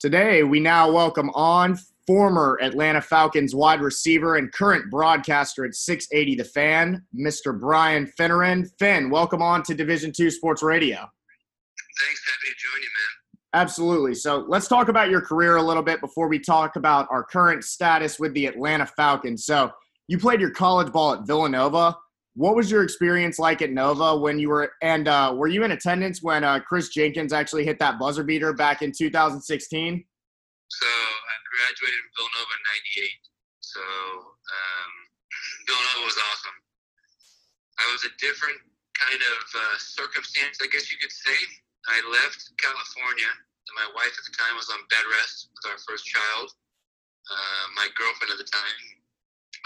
[0.00, 1.76] Today, we now welcome on
[2.06, 7.58] former Atlanta Falcons wide receiver and current broadcaster at 680 The Fan, Mr.
[7.58, 8.70] Brian Finneran.
[8.78, 10.98] Finn, welcome on to Division Two Sports Radio.
[10.98, 13.60] Thanks, happy to join you, man.
[13.60, 14.14] Absolutely.
[14.14, 17.64] So let's talk about your career a little bit before we talk about our current
[17.64, 19.46] status with the Atlanta Falcons.
[19.46, 19.72] So
[20.06, 21.96] you played your college ball at Villanova.
[22.34, 25.72] What was your experience like at Nova when you were, and uh, were you in
[25.72, 29.42] attendance when uh, Kris Jenkins actually hit that buzzer beater back in 2016?
[29.42, 32.62] So I graduated from Villanova in
[33.02, 33.10] '98.
[33.58, 34.92] So um,
[35.66, 36.58] Villanova was awesome.
[37.78, 38.58] I was a different
[38.94, 41.38] kind of uh, circumstance, I guess you could say.
[41.90, 45.78] I left California, and my wife at the time was on bed rest with our
[45.86, 46.54] first child.
[47.28, 48.78] Uh, my girlfriend at the time.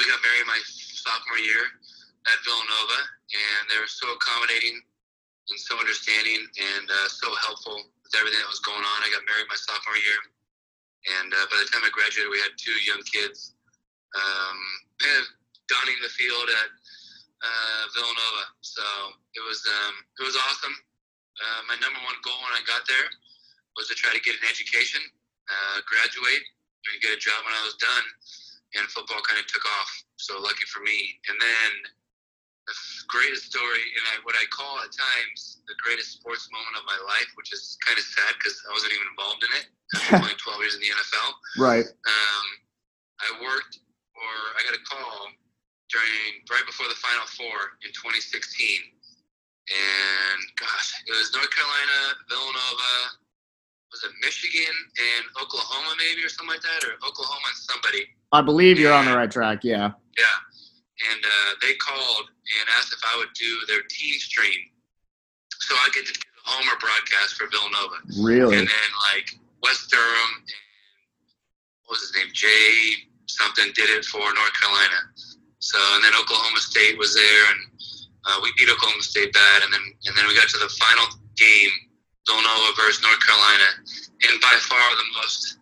[0.00, 1.68] We got married my sophomore year
[2.30, 3.00] at Villanova,
[3.34, 4.78] and they were so accommodating
[5.50, 8.98] and so understanding and uh, so helpful with everything that was going on.
[9.02, 10.20] I got married my sophomore year,
[11.18, 13.58] and uh, by the time I graduated, we had two young kids,
[14.14, 14.58] um,
[15.02, 15.26] kind of
[15.66, 16.70] donning the field at
[17.42, 18.44] uh, Villanova.
[18.62, 18.84] So
[19.34, 20.76] it was um, it was awesome.
[21.42, 23.08] Uh, my number one goal when I got there
[23.74, 25.00] was to try to get an education,
[25.48, 26.44] uh, graduate,
[26.86, 28.06] and get a job when I was done.
[28.78, 29.90] And football kind of took off.
[30.16, 31.20] So lucky for me.
[31.28, 31.70] And then
[32.72, 36.84] the greatest story, and I, what I call at times the greatest sports moment of
[36.88, 39.64] my life, which is kind of sad because I wasn't even involved in it.
[39.92, 41.28] After playing 12 years in the NFL,
[41.60, 41.84] Right.
[41.84, 42.46] um,
[43.20, 43.76] I worked,
[44.16, 45.28] or I got a call
[45.92, 48.56] during right before the Final Four in 2016,
[49.68, 51.98] and gosh, it was North Carolina,
[52.28, 52.94] Villanova,
[53.92, 58.08] was it Michigan and Oklahoma maybe or something like that, or Oklahoma and somebody.
[58.32, 59.60] I believe you're on the right track.
[59.62, 59.92] Yeah.
[60.16, 60.24] Yeah.
[61.10, 64.70] And uh, they called and asked if I would do their team stream.
[65.60, 67.98] So I get to do the Homer broadcast for Villanova.
[68.20, 68.58] Really.
[68.58, 70.62] And then like Wes Durham and
[71.84, 72.30] what was his name?
[72.32, 75.00] Jay something did it for North Carolina.
[75.58, 77.60] So and then Oklahoma State was there and
[78.26, 81.06] uh, we beat Oklahoma State bad and then and then we got to the final
[81.36, 81.72] game,
[82.26, 83.68] Villanova versus North Carolina.
[84.28, 85.58] And by far the most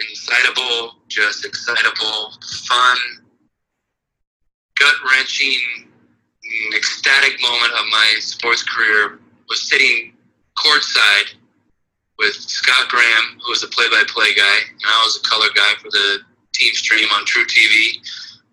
[0.00, 2.32] excitable, just excitable,
[2.68, 2.98] fun,
[4.78, 5.88] gut wrenching,
[6.74, 10.12] ecstatic moment of my sports career was sitting
[10.58, 11.34] courtside
[12.18, 15.90] with Scott Graham, who was a play-by-play guy, and I was a color guy for
[15.90, 16.18] the
[16.54, 17.98] team stream on truTV.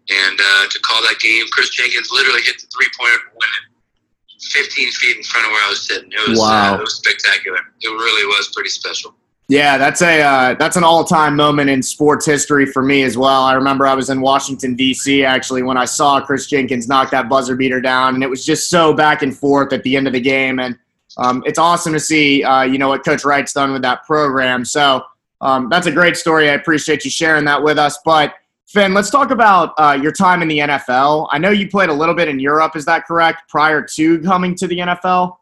[0.09, 4.41] And uh, to call that game, Kris Jenkins literally hit the three-pointer to win it,
[4.43, 6.11] 15 feet in front of where I was sitting.
[6.11, 6.73] It was Wow.
[6.73, 7.59] uh, it was spectacular.
[7.79, 9.15] It really was pretty special.
[9.49, 13.43] Yeah, that's a uh, that's an all-time moment in sports history for me as well.
[13.43, 15.25] I remember I was in Washington D.C.
[15.25, 18.69] actually when I saw Kris Jenkins knock that buzzer beater down, and it was just
[18.69, 20.59] so back and forth at the end of the game.
[20.59, 20.77] And
[21.17, 24.63] um, it's awesome to see, uh, you know, what Coach Wright's done with that program.
[24.63, 25.03] So
[25.41, 26.49] um, that's a great story.
[26.49, 27.99] I appreciate you sharing that with us.
[28.05, 28.33] But
[28.67, 31.27] Finn, let's talk about uh, your time in the NFL.
[31.31, 32.75] I know you played a little bit in Europe.
[32.75, 33.49] Is that correct?
[33.49, 35.35] Prior to coming to the NFL.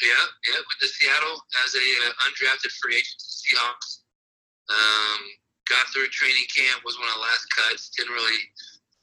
[0.00, 0.08] Yeah,
[0.46, 3.20] yeah, with the Seattle as a uh, undrafted free agent
[4.68, 5.20] Um,
[5.68, 7.88] got through training camp, was one of the last cuts.
[7.96, 8.40] Didn't really,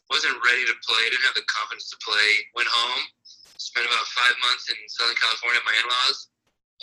[0.09, 1.01] wasn't ready to play.
[1.09, 2.29] Didn't have the confidence to play.
[2.53, 3.01] Went home,
[3.57, 6.29] spent about five months in Southern California with my in-laws,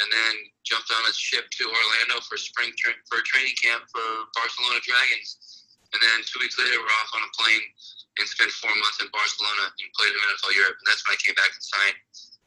[0.03, 0.34] and then
[0.67, 5.62] jumped on a ship to Orlando for spring tra- for training camp for Barcelona Dragons.
[5.93, 7.62] And then two weeks later, we're off on a plane
[8.19, 10.77] and spent four months in Barcelona and played in NFL Europe.
[10.81, 11.99] And that's when I came back and signed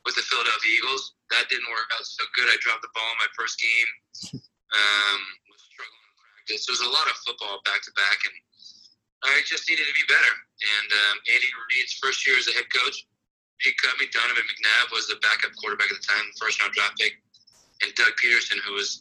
[0.01, 1.13] with the Philadelphia Eagles.
[1.29, 2.49] That didn't work out so good.
[2.49, 4.41] I dropped the ball in my first game.
[4.73, 6.65] Um, was struggling in practice.
[6.65, 8.35] There was a lot of football back to back, and
[9.29, 10.33] I just needed to be better.
[10.61, 13.05] And um, Andy Reid's first year as a head coach,
[13.61, 14.09] he cut me.
[14.11, 17.15] Donovan McNabb was the backup quarterback at the time, first round draft pick,
[17.81, 18.99] and Doug Pederson, who was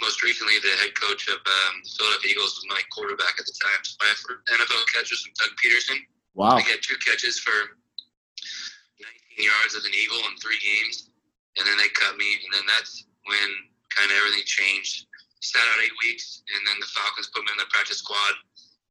[0.00, 3.56] most recently the head coach of um, the Philadelphia Eagles, was my quarterback at the
[3.60, 3.80] time.
[3.84, 5.98] So my first NFL catch was from Doug Pederson.
[6.34, 6.56] Wow.
[6.56, 7.76] I got two catches for
[9.36, 11.12] 19 yards as an Eagle in three games,
[11.60, 13.48] and then they cut me, and then that's when
[13.96, 15.06] kind of everything changed.
[15.40, 18.34] Sat out eight weeks, and then the Falcons put me in the practice squad,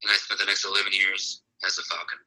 [0.04, 2.18] and I spent the next 11 years as a Falcon.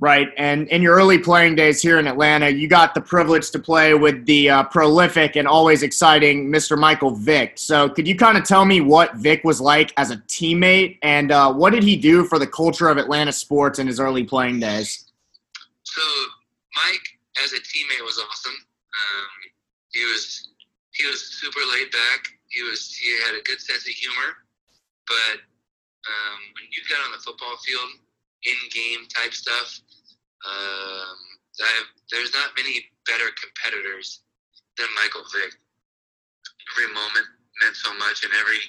[0.00, 0.28] Right.
[0.36, 3.94] And in your early playing days here in Atlanta, you got the privilege to play
[3.94, 6.78] with the uh, prolific and always exciting Mr.
[6.78, 7.54] Michael Vick.
[7.56, 11.32] So, could you kind of tell me what Vick was like as a teammate and
[11.32, 14.60] uh, what did he do for the culture of Atlanta sports in his early playing
[14.60, 15.08] days?
[15.82, 16.02] So
[16.76, 18.52] Mike, as a teammate, was awesome.
[18.52, 19.50] Um,
[19.90, 20.47] he was
[20.98, 22.26] he was super laid back.
[22.50, 24.42] He was he had a good sense of humor,
[25.06, 25.38] but
[26.06, 28.02] um, when you got on the football field,
[28.46, 29.80] in game type stuff,
[30.46, 31.18] um,
[32.10, 34.22] there's not many better competitors
[34.78, 35.54] than Michael Vick.
[36.70, 37.26] every moment
[37.62, 38.62] meant so much, and every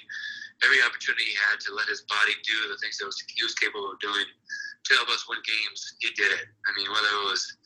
[0.62, 3.56] every opportunity he had to let his body do the things that was, he was
[3.56, 4.28] capable of doing
[4.84, 6.44] to help us win games, he did it.
[6.68, 7.56] I mean, whether it was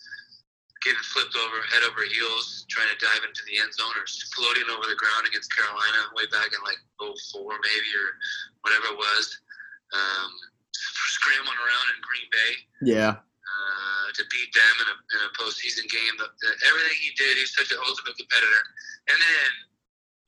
[0.85, 4.05] getting flipped over head over heels, trying to dive into the end zone, or
[4.37, 7.09] floating over the ground against Carolina way back in like 04
[7.41, 8.09] maybe, or
[8.63, 9.25] whatever it was.
[9.97, 10.31] Um,
[11.17, 12.53] scrambling around in Green Bay.
[12.85, 13.13] Yeah.
[13.21, 17.37] Uh, to beat them in a, in a postseason game, but the, everything he did,
[17.37, 18.63] he's such an ultimate competitor.
[19.09, 19.51] And then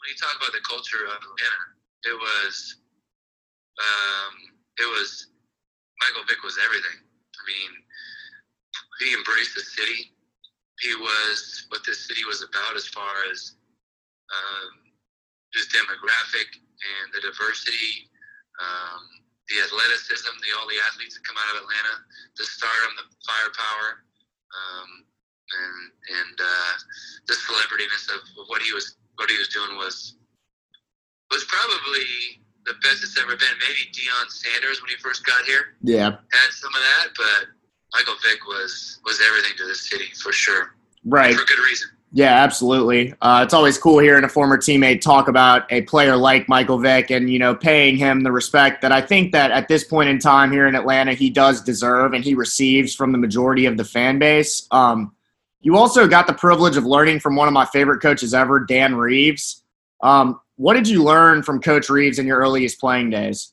[0.00, 1.64] when you talk about the culture of Atlanta,
[2.06, 2.80] it was,
[3.80, 4.32] um,
[4.78, 5.32] it was
[6.00, 6.98] Michael Vick was everything.
[7.02, 7.72] I mean,
[9.00, 10.15] he embraced the city.
[10.80, 13.56] He was what this city was about as far as
[14.28, 14.92] um,
[15.54, 18.10] his demographic and the diversity.
[18.60, 21.94] Um, the athleticism, the all the athletes that come out of Atlanta,
[22.34, 24.02] the stardom, the firepower,
[24.50, 25.78] um, and
[26.18, 26.72] and uh,
[27.30, 30.18] the celebrityness of, of what he was what he was doing was
[31.30, 33.56] was probably the best it's ever been.
[33.62, 37.54] Maybe Deion Sanders when he first got here, yeah, had some of that, but
[37.94, 40.74] Michael Vick was was everything to this city for sure,
[41.04, 41.88] right, for good reason.
[42.12, 43.12] Yeah, absolutely.
[43.20, 47.10] Uh, it's always cool hearing a former teammate talk about a player like Michael Vick
[47.10, 50.18] and you know paying him the respect that I think that at this point in
[50.18, 53.84] time here in Atlanta he does deserve and he receives from the majority of the
[53.84, 54.66] fan base.
[54.70, 55.14] Um,
[55.60, 58.94] you also got the privilege of learning from one of my favorite coaches ever, Dan
[58.94, 59.64] Reeves.
[60.00, 63.52] Um, what did you learn from Coach Reeves in your earliest playing days?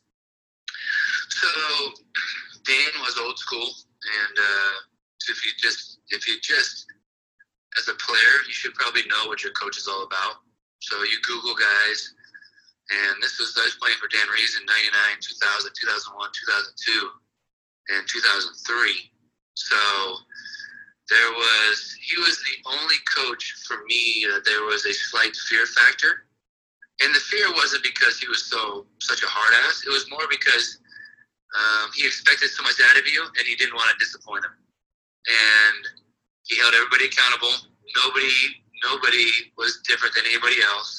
[1.30, 1.48] So
[2.66, 3.68] Dan was old school,
[4.14, 4.74] and uh,
[5.30, 6.86] if you just if you just
[7.80, 10.46] as a player, you should probably know what your coach is all about.
[10.80, 12.14] So you Google guys,
[12.92, 17.10] and this was I was playing for Dan Reeves in '99, 2000, 2001, 2002,
[17.96, 19.12] and 2003.
[19.56, 19.80] So
[21.10, 25.66] there was he was the only coach for me that there was a slight fear
[25.66, 26.28] factor,
[27.02, 29.84] and the fear wasn't because he was so such a hard ass.
[29.86, 30.80] It was more because
[31.54, 34.54] um, he expected so much out of you, and he didn't want to disappoint him.
[35.30, 35.84] And
[36.50, 37.54] he held everybody accountable.
[38.04, 38.34] Nobody,
[38.84, 40.90] nobody was different than anybody else,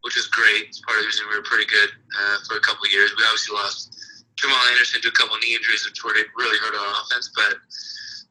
[0.00, 0.72] which was great.
[0.72, 3.12] It's part of the reason we were pretty good uh, for a couple of years.
[3.12, 3.92] We obviously lost
[4.40, 7.28] Jamal Anderson to a couple of knee injuries, which really hurt our offense.
[7.36, 7.60] But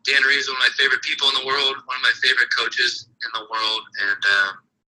[0.10, 2.50] Dan Reeves is one of my favorite people in the world, one of my favorite
[2.50, 4.52] coaches in the world, and um,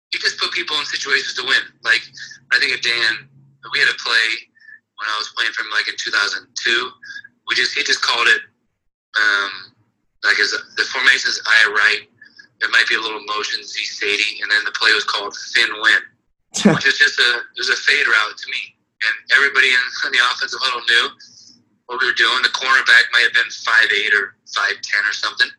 [0.09, 1.61] he just put people in situations to win.
[1.85, 2.01] Like
[2.49, 3.29] I think of Dan,
[3.69, 4.52] we had a play
[4.97, 6.47] when I was playing for him, like in 2002.
[7.47, 8.41] We just he just called it.
[9.13, 9.73] Um,
[10.23, 12.07] like as the formation is I right.
[12.61, 15.67] There might be a little motion Z Sadie, and then the play was called Finn
[15.83, 16.01] Win,
[16.75, 18.61] which is just a it was a fade route to me,
[19.03, 21.05] and everybody in, in the offensive huddle knew
[21.91, 22.39] what we were doing.
[22.41, 25.51] The cornerback might have been five eight or five ten or something,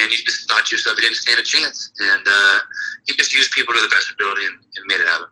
[0.00, 2.58] and you just thought to yourself he didn't stand a chance, and uh,
[3.04, 5.28] he just used people to the best ability and, and made it happen.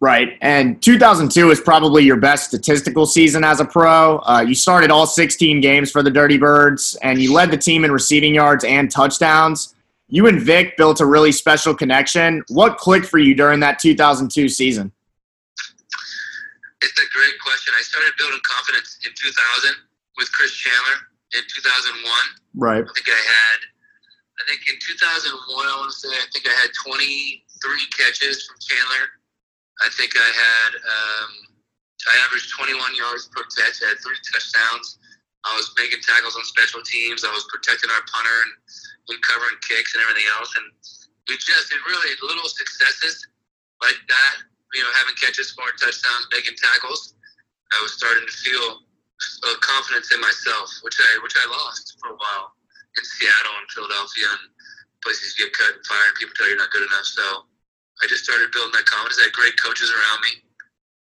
[0.00, 0.38] Right.
[0.42, 4.18] And 2002 is probably your best statistical season as a pro.
[4.18, 7.84] Uh, you started all 16 games for the Dirty Birds, and you led the team
[7.84, 9.74] in receiving yards and touchdowns.
[10.06, 12.44] You and Vick built a really special connection.
[12.48, 14.92] What clicked for you during that 2002 season?
[16.80, 17.74] It's a great question.
[17.76, 19.74] I started building confidence in 2000
[20.16, 22.12] with Chris Chandler in 2001.
[22.54, 22.86] Right.
[22.86, 23.58] I think I had,
[24.38, 27.42] I think in 2001, I want to say, I think I had 23
[27.98, 29.18] catches from Chandler
[29.80, 31.30] I think I had um,
[32.06, 33.82] I averaged 21 yards per catch.
[33.82, 34.98] I had three touchdowns.
[35.46, 37.22] I was making tackles on special teams.
[37.22, 38.54] I was protecting our punter and,
[39.24, 40.52] covering kicks and everything else.
[40.52, 40.68] And
[41.32, 43.24] we just did really little successes
[43.80, 44.34] like that.
[44.76, 47.16] You know, having catches, scoring touchdowns, making tackles.
[47.72, 48.84] I was starting to feel
[49.48, 52.52] a confidence in myself, which I which I lost for a while
[53.00, 54.52] in Seattle and Philadelphia and
[55.00, 56.20] places you get cut and fired.
[56.20, 57.08] People tell you you're not good enough.
[57.08, 57.47] So
[58.02, 59.18] I just started building that confidence.
[59.18, 60.32] I had great coaches around me.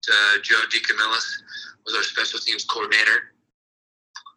[0.08, 1.27] Uh, Joe DeCamillis
[1.86, 3.36] was our special teams coordinator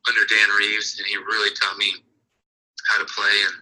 [0.08, 1.94] under Dan Reeves, and he really taught me
[2.88, 3.56] how to play and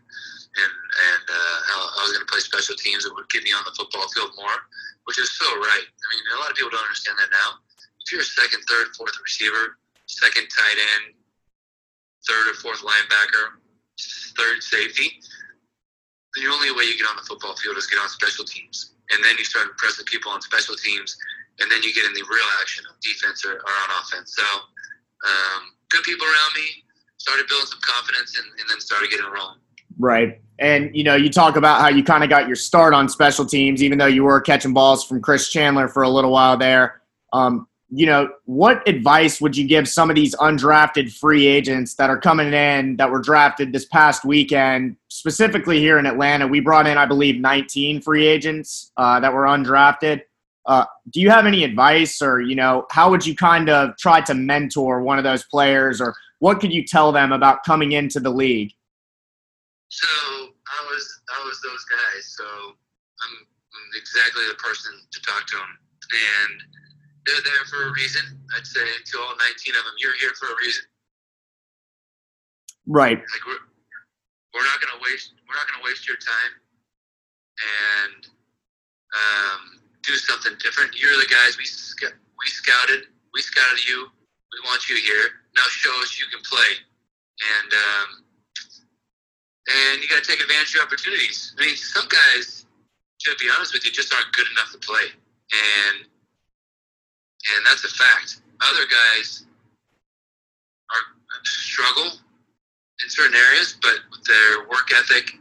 [0.59, 3.53] and and uh, how I was going to play special teams and would get me
[3.53, 4.59] on the football field more,
[5.05, 5.87] which is so right.
[5.87, 7.61] I mean, a lot of people don't understand that now.
[8.03, 9.77] If you're a second, third, fourth receiver,
[10.07, 11.15] second tight end,
[12.27, 13.61] third or fourth linebacker,
[14.35, 15.21] third safety,
[16.39, 18.95] the only way you get on the football field is get on special teams.
[19.11, 21.17] And then you start impressing people on special teams,
[21.61, 24.37] and then you get in the real action of defense or, or on offense.
[24.37, 26.85] So, um, good people around me,
[27.17, 29.59] started building some confidence, and, and then started getting rolling.
[29.99, 30.41] Right.
[30.59, 33.47] And, you know, you talk about how you kind of got your start on special
[33.47, 37.01] teams, even though you were catching balls from Chris Chandler for a little while there.
[37.33, 42.11] Um, you know, what advice would you give some of these undrafted free agents that
[42.11, 46.47] are coming in that were drafted this past weekend, specifically here in Atlanta?
[46.47, 50.23] We brought in, I believe, 19 free agents uh, that were undrafted.
[50.67, 54.21] Uh, do you have any advice, or you know, how would you kind of try
[54.21, 58.21] to mentor one of those players, or what could you tell them about coming into
[58.21, 58.73] the league?
[59.89, 62.35] So I was I was those guys.
[62.37, 65.73] So I'm, I'm exactly the person to talk to them,
[66.13, 66.63] and
[67.27, 68.23] they're there for a reason.
[68.55, 70.85] I'd say to all 19 of them, you're here for a reason.
[72.87, 73.19] Right.
[73.19, 73.59] Like
[74.55, 76.53] we're, not gonna waste we're not gonna waste your time
[77.59, 78.29] and
[79.15, 79.61] um,
[80.03, 80.95] do something different.
[80.95, 81.67] You're the guys we
[82.39, 83.09] we scouted.
[83.35, 84.09] We scouted you.
[84.53, 85.45] We want you here.
[85.57, 86.73] Now show us you can play.
[87.39, 88.09] And um,
[89.69, 91.55] and you got to take advantage of your opportunities.
[91.59, 92.65] I mean, some guys,
[93.21, 95.13] to be honest with you, just aren't good enough to play,
[95.53, 98.41] and and that's a fact.
[98.61, 99.45] Other guys
[100.91, 101.03] are
[101.45, 102.19] struggle
[103.03, 105.33] in certain areas, but with their work ethic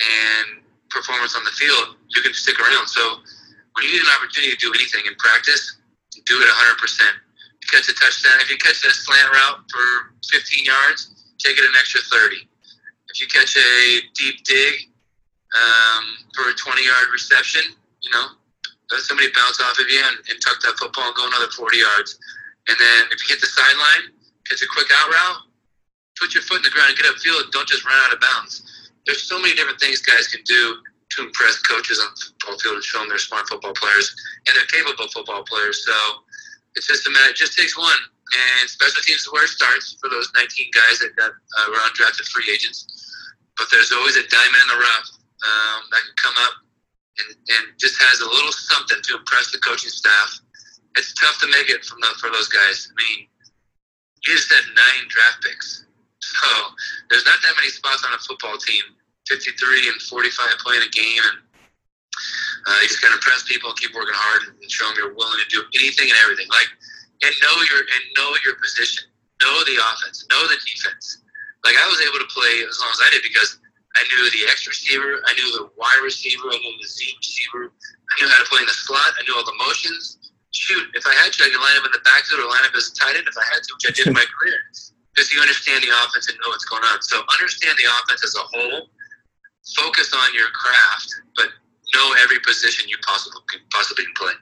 [0.00, 2.88] and performance on the field, you can stick around.
[2.88, 3.20] So
[3.74, 5.76] when you get an opportunity to do anything in practice,
[6.26, 7.00] do it 100%.
[7.60, 8.40] You catch a touchdown.
[8.40, 12.48] If you catch a slant route for 15 yards, take it an extra 30.
[13.10, 14.90] If you catch a deep dig
[15.56, 17.62] um, for a 20 yard reception,
[18.02, 18.38] you know,
[18.90, 21.78] let somebody bounce off of you and, and tuck that football and go another 40
[21.78, 22.18] yards.
[22.68, 24.14] And then if you hit the sideline,
[24.48, 25.49] catch a quick out route,
[26.20, 27.50] put your foot in the ground get upfield.
[27.50, 28.62] Don't just run out of bounds.
[29.08, 30.76] There's so many different things guys can do
[31.16, 34.14] to impress coaches on the football field and show them they're smart football players
[34.46, 35.82] and they're capable football players.
[35.82, 35.96] So
[36.76, 37.32] it's just a matter.
[37.32, 37.98] It just takes one.
[38.30, 41.82] And special teams is where it starts for those 19 guys that got uh, were
[41.90, 42.86] undrafted free agents.
[43.58, 45.08] But there's always a diamond in the rough
[45.42, 46.54] um, that can come up
[47.18, 50.38] and, and just has a little something to impress the coaching staff.
[50.94, 52.86] It's tough to make it from the, for those guys.
[52.86, 53.26] I mean,
[54.22, 55.89] you just had nine draft picks
[56.20, 56.48] so
[57.08, 58.84] there's not that many spots on a football team.
[59.28, 61.38] 53 and 45 playing a game, and
[62.66, 65.48] uh, you just gotta impress people keep working hard and show them you're willing to
[65.48, 66.50] do anything and everything.
[66.50, 66.66] Like,
[67.22, 69.06] and know your and know your position,
[69.38, 71.22] know the offense, know the defense.
[71.62, 73.60] Like I was able to play as long as I did because
[73.94, 77.70] I knew the X receiver, I knew the Y receiver, I knew the Z receiver,
[77.70, 80.18] I knew how to play in the slot, I knew all the motions.
[80.50, 82.74] Shoot, if I had to, I could line up in the backfield or line up
[82.74, 84.58] as a tight end if I had to, which I did in my career
[85.14, 87.02] because you understand the offense and know what's going on.
[87.02, 88.88] So understand the offense as a whole.
[89.76, 91.48] Focus on your craft, but
[91.94, 93.40] know every position you possibly
[93.72, 94.32] possibly can play.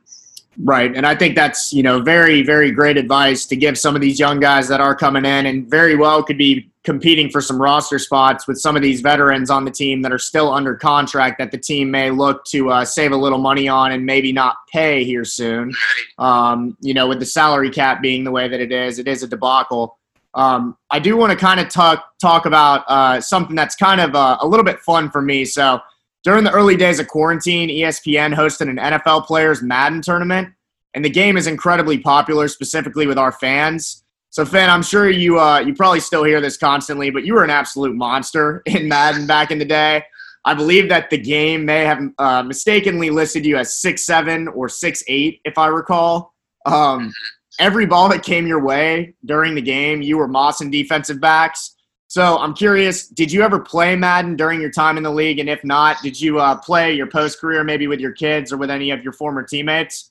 [0.60, 4.00] Right, and I think that's you know very very great advice to give some of
[4.00, 7.60] these young guys that are coming in and very well could be competing for some
[7.60, 11.38] roster spots with some of these veterans on the team that are still under contract
[11.38, 14.56] that the team may look to uh, save a little money on and maybe not
[14.72, 15.70] pay here soon.
[16.18, 19.22] Um, you know, with the salary cap being the way that it is, it is
[19.22, 19.97] a debacle.
[20.38, 24.14] Um, I do want to kind of talk talk about uh, something that's kind of
[24.14, 25.44] uh, a little bit fun for me.
[25.44, 25.80] So
[26.22, 30.48] during the early days of quarantine, ESPN hosted an NFL players Madden tournament,
[30.94, 34.04] and the game is incredibly popular, specifically with our fans.
[34.30, 37.42] So, Finn, I'm sure you uh, you probably still hear this constantly, but you were
[37.42, 40.04] an absolute monster in Madden back in the day.
[40.44, 44.68] I believe that the game may have uh, mistakenly listed you as six seven or
[44.68, 46.32] six eight, if I recall.
[46.64, 47.12] Um,
[47.58, 51.74] every ball that came your way during the game, you were mossing defensive backs.
[52.08, 55.38] So I'm curious, did you ever play Madden during your time in the league?
[55.38, 58.56] And if not, did you uh, play your post career maybe with your kids or
[58.56, 60.10] with any of your former teammates?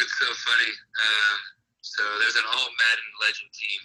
[0.00, 0.72] It's so funny.
[0.72, 1.38] Um,
[1.82, 3.80] so there's an all Madden legend team.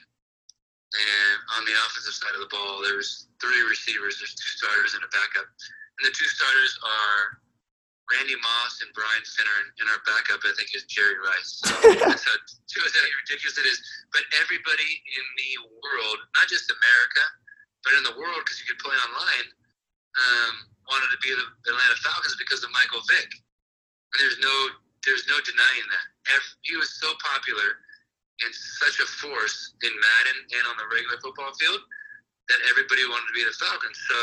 [0.93, 5.03] And on the offensive side of the ball, there's three receivers, there's two starters and
[5.03, 5.49] a backup.
[5.99, 7.43] And the two starters are
[8.11, 11.63] Randy Moss and Brian Finner, and our backup, I think, is Jerry Rice.
[11.63, 11.71] So
[12.03, 13.79] that's how, how ridiculous it is.
[14.11, 17.23] But everybody in the world, not just America,
[17.87, 19.47] but in the world, because you could play online,
[20.19, 20.53] um,
[20.91, 23.31] wanted to be the Atlanta Falcons because of Michael Vick.
[23.31, 24.55] And there's no,
[25.07, 26.05] there's no denying that.
[26.67, 27.79] He was so popular
[28.43, 28.51] and
[28.83, 31.79] such a force in Madden and on the regular football field
[32.51, 33.95] that everybody wanted to be the Falcons.
[34.11, 34.19] So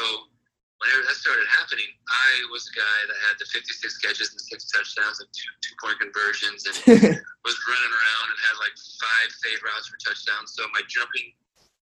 [0.81, 4.65] whenever that started happening, I was the guy that had the 56 catches and six
[4.73, 6.77] touchdowns and two two point conversions and
[7.47, 10.57] was running around and had like five fade routes for touchdowns.
[10.57, 11.37] So my jumping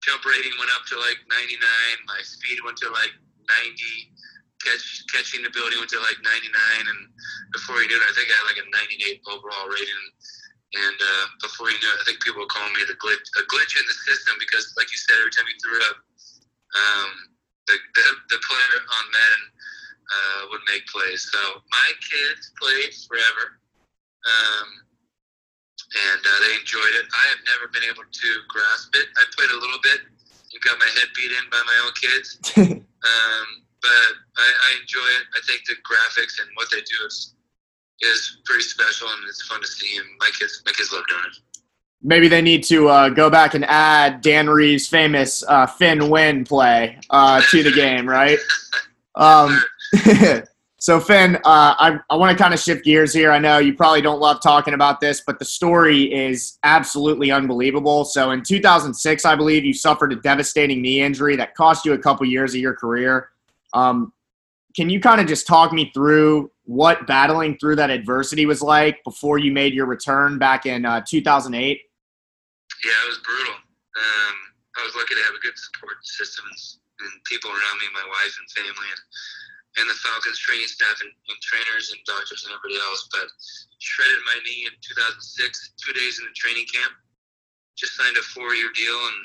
[0.01, 1.61] jump rating went up to like 99.
[2.09, 3.13] My speed went to like
[3.45, 3.77] 90.
[4.65, 6.41] Catch catching ability went to like 99.
[6.89, 7.00] And
[7.53, 10.05] before you knew it, I think I had like a 98 overall rating.
[10.71, 13.43] And uh, before you knew it, I think people were calling me the glitch, a
[13.45, 15.97] glitch in the system because, like you said, every time you threw it up,
[16.71, 17.30] um,
[17.72, 19.44] the, the, the player on Madden
[20.12, 21.24] uh, would make plays.
[21.32, 21.40] So
[21.72, 23.56] my kids played forever,
[24.28, 24.68] um,
[26.12, 27.08] and uh, they enjoyed it.
[27.08, 29.08] I have never been able to grasp it.
[29.16, 32.28] I played a little bit and got my head beat in by my own kids,
[32.60, 33.48] um,
[33.80, 35.25] but I, I enjoy it.
[35.32, 37.36] I think the graphics and what they do is
[38.01, 39.98] is pretty special and it's fun to see.
[39.98, 41.38] And my kids, my kids love doing it.
[42.03, 46.43] Maybe they need to uh, go back and add Dan Reeves' famous uh, Finn win
[46.43, 48.39] play uh, to the game, right?
[49.15, 49.62] Um,
[50.79, 53.31] so, Finn, uh, I, I want to kind of shift gears here.
[53.31, 58.03] I know you probably don't love talking about this, but the story is absolutely unbelievable.
[58.05, 62.00] So, in 2006, I believe you suffered a devastating knee injury that cost you a
[62.00, 63.29] couple years of your career.
[63.74, 64.12] Um,
[64.75, 69.03] can you kind of just talk me through what battling through that adversity was like
[69.03, 71.81] before you made your return back in uh, 2008?
[72.81, 73.57] Yeah, it was brutal.
[73.57, 74.35] Um,
[74.77, 76.59] I was lucky to have a good support system and,
[77.05, 79.03] and people around me, my wife and family, and,
[79.83, 83.05] and the Falcons training staff and, and trainers and doctors and everybody else.
[83.13, 83.29] But
[83.77, 86.93] shredded my knee in 2006, two days in the training camp.
[87.77, 89.19] Just signed a four-year deal and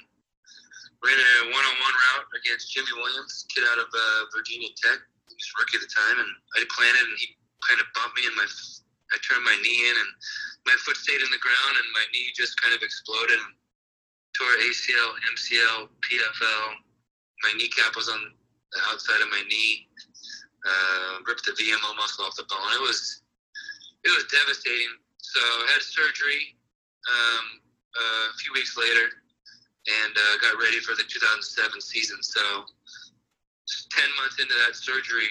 [1.04, 5.48] ran a one-on-one route against Jimmy Williams, kid out of uh, Virginia Tech He was
[5.60, 8.48] rookie at the time, and I planted, and he kind of bumped me, and my
[9.12, 10.10] I turned my knee in, and
[10.66, 13.54] my foot stayed in the ground, and my knee just kind of exploded and
[14.36, 16.66] tore ACL, MCL, PFL.
[17.44, 18.20] My kneecap was on
[18.72, 19.88] the outside of my knee.
[20.66, 22.74] Uh, ripped the VMO muscle off the bone.
[22.74, 23.22] It was
[24.02, 24.98] it was devastating.
[25.22, 26.58] So I had surgery
[27.06, 27.46] um,
[27.94, 29.06] uh, a few weeks later,
[29.86, 32.18] and uh, got ready for the 2007 season.
[32.22, 32.42] So
[33.94, 35.30] ten months into that surgery,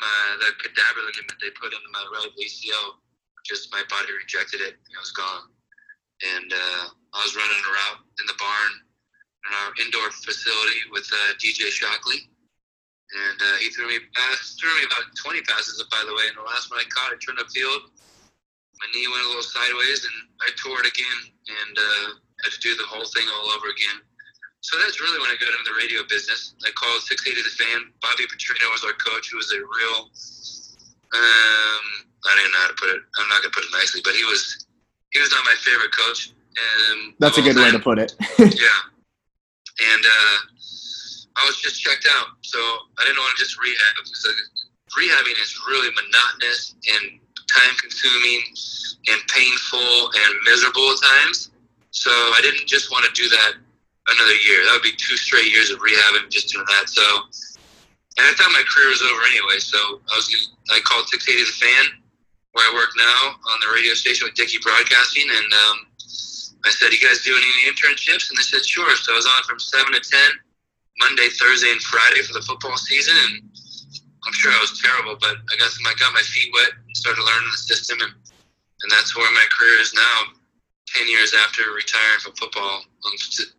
[0.00, 3.01] my the cadaver ligament they put into my right ACL,
[3.44, 4.74] just my body rejected it.
[4.78, 5.50] and It was gone,
[6.36, 6.84] and uh,
[7.14, 8.72] I was running around in the barn
[9.46, 14.72] in our indoor facility with uh, DJ Shockley, and uh, he threw me uh, threw
[14.78, 15.82] me about 20 passes.
[15.90, 17.90] By the way, and the last one I caught, I turned upfield.
[18.82, 22.06] My knee went a little sideways, and I tore it again, and uh,
[22.42, 24.02] had to do the whole thing all over again
[24.62, 26.54] so that's really when I got into the radio business.
[26.62, 27.90] I called 680 The Fan.
[27.98, 29.98] Bobby Petrino was our coach, who was a real,
[31.18, 31.86] um,
[32.24, 33.02] I don't even know how to put it.
[33.18, 34.66] I'm not going to put it nicely, but he was
[35.12, 36.32] he was not my favorite coach.
[36.52, 38.14] And that's a good way to put it.
[38.38, 38.80] yeah.
[39.80, 40.36] And uh,
[41.36, 42.36] I was just checked out.
[42.42, 43.96] So I didn't want to just rehab.
[44.04, 44.28] Because
[44.92, 48.40] rehabbing is really monotonous and time consuming
[49.08, 51.50] and painful and miserable at times.
[51.90, 53.52] So I didn't just want to do that
[54.08, 54.64] another year.
[54.64, 56.88] That would be two straight years of rehab and just doing that.
[56.88, 57.02] So,
[58.16, 59.58] and I thought my career was over anyway.
[59.58, 62.01] So I was gonna, I called 680 the fan
[62.52, 65.76] where I work now on the radio station with Dickey Broadcasting, and um,
[66.64, 69.42] I said, "You guys doing any internships?" And they said, "Sure." So I was on
[69.44, 70.30] from seven to ten,
[71.00, 73.42] Monday, Thursday, and Friday for the football season, and
[74.24, 77.22] I'm sure I was terrible, but I got I got my feet wet and started
[77.24, 80.38] learning the system, and and that's where my career is now.
[80.94, 82.82] 10 years after retiring from football,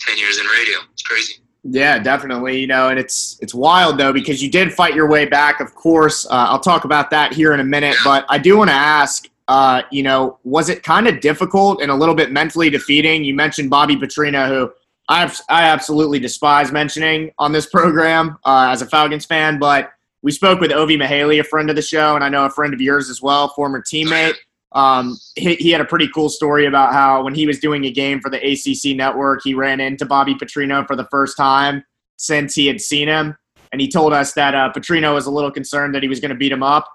[0.06, 0.78] 10 years in radio.
[0.92, 1.43] It's crazy.
[1.64, 2.60] Yeah, definitely.
[2.60, 5.62] You know, and it's it's wild though because you did fight your way back.
[5.62, 7.96] Of course, uh, I'll talk about that here in a minute.
[8.04, 11.90] But I do want to ask, uh, you know, was it kind of difficult and
[11.90, 13.24] a little bit mentally defeating?
[13.24, 14.74] You mentioned Bobby Petrino, who
[15.08, 19.58] I I absolutely despise mentioning on this program uh, as a Falcons fan.
[19.58, 19.90] But
[20.22, 22.74] we spoke with Ovie Mughelli, a friend of the show, and I know a friend
[22.74, 24.36] of yours as well, former teammate.
[24.74, 27.92] Um, he, he, had a pretty cool story about how when he was doing a
[27.92, 31.84] game for the ACC network, he ran into Bobby Petrino for the first time
[32.18, 33.38] since he had seen him.
[33.72, 36.30] And he told us that uh, Petrino was a little concerned that he was going
[36.30, 36.88] to beat him up.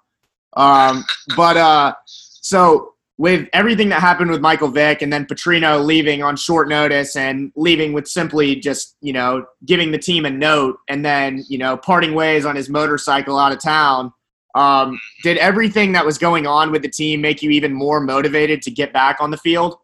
[0.56, 1.04] Um,
[1.36, 6.36] but uh, so with everything that happened with Michael Vick and then Petrino leaving on
[6.36, 11.04] short notice and leaving with simply just, you know, giving the team a note and
[11.04, 14.12] then, you know, parting ways on his motorcycle out of town–
[14.54, 18.62] um, did everything that was going on with the team make you even more motivated
[18.62, 19.76] to get back on the field?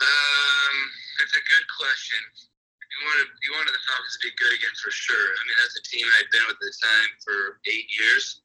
[0.00, 0.76] Um,
[1.24, 2.20] it's a good question.
[2.36, 5.26] You wanted you wanted the Falcons to be good again for sure.
[5.36, 8.40] I mean, that's a team I've been with the time for eight years,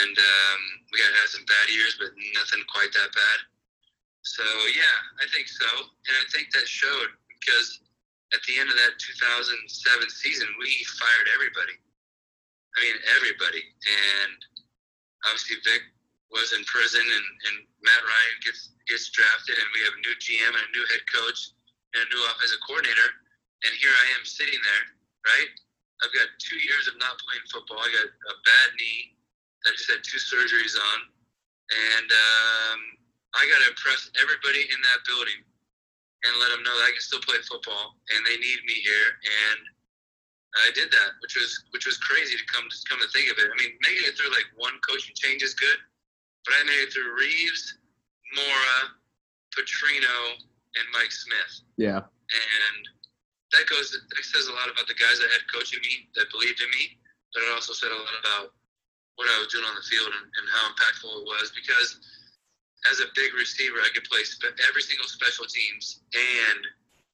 [0.00, 0.60] and um,
[0.92, 3.38] we got had some bad years, but nothing quite that bad.
[4.24, 7.84] So yeah, I think so, and I think that showed because
[8.32, 11.76] at the end of that 2007 season, we fired everybody.
[12.74, 13.62] I mean, everybody.
[13.62, 14.38] And
[15.30, 15.82] obviously, Vick
[16.34, 17.56] was in prison, and, and
[17.86, 21.04] Matt Ryan gets gets drafted, and we have a new GM and a new head
[21.08, 21.56] coach
[21.96, 23.08] and a new offensive coordinator.
[23.64, 24.84] And here I am sitting there,
[25.24, 25.50] right?
[26.04, 27.80] I've got two years of not playing football.
[27.80, 29.16] I got a bad knee.
[29.64, 30.98] I just had two surgeries on,
[31.72, 32.80] and um,
[33.32, 35.40] I got to impress everybody in that building
[36.28, 39.08] and let them know that I can still play football, and they need me here.
[39.24, 39.60] And
[40.54, 43.38] I did that, which was which was crazy to come to come to think of
[43.42, 43.50] it.
[43.50, 45.78] I mean, making it through like one coaching change is good,
[46.46, 47.78] but I made it through Reeves,
[48.38, 48.78] Mora,
[49.50, 51.52] Petrino, and Mike Smith.
[51.74, 52.06] Yeah.
[52.06, 52.80] And
[53.50, 56.62] that goes that says a lot about the guys that had coaching me that believed
[56.62, 57.02] in me,
[57.34, 58.54] but it also said a lot about
[59.18, 61.98] what I was doing on the field and, and how impactful it was because
[62.90, 66.60] as a big receiver, I could play spe- every single special teams and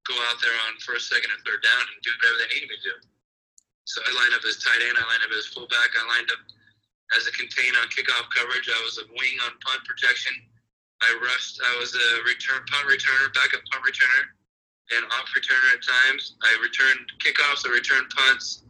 [0.09, 2.77] go out there on first, second, and third down and do whatever they needed me
[2.81, 2.97] to do.
[3.91, 6.39] So I lined up as tight end, I lined up as fullback, I lined up
[7.19, 10.31] as a contain on kickoff coverage, I was a wing on punt protection.
[11.03, 14.31] I rushed, I was a return punt returner, backup punt returner,
[14.95, 16.39] and off returner at times.
[16.39, 18.63] I returned kickoffs, I returned punts.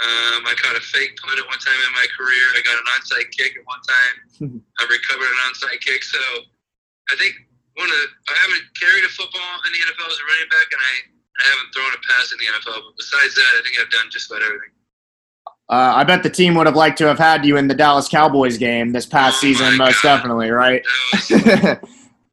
[0.00, 2.44] Um, I caught a fake punt at one time in my career.
[2.56, 4.16] I got an onside kick at one time.
[4.80, 6.00] I recovered an onside kick.
[6.00, 6.18] So
[7.12, 7.36] I think
[7.76, 10.68] one of the, I haven't carried a football in the NFL as a running back,
[10.72, 10.92] and I,
[11.38, 12.82] I haven't thrown a pass in the NFL.
[12.86, 14.68] But besides that, I think I've done just about everything.
[15.68, 18.08] Uh, I bet the team would have liked to have had you in the Dallas
[18.08, 20.16] Cowboys game this past Oh season, most God.
[20.16, 20.82] definitely, right?
[21.30, 21.30] That
[21.82, 21.90] was,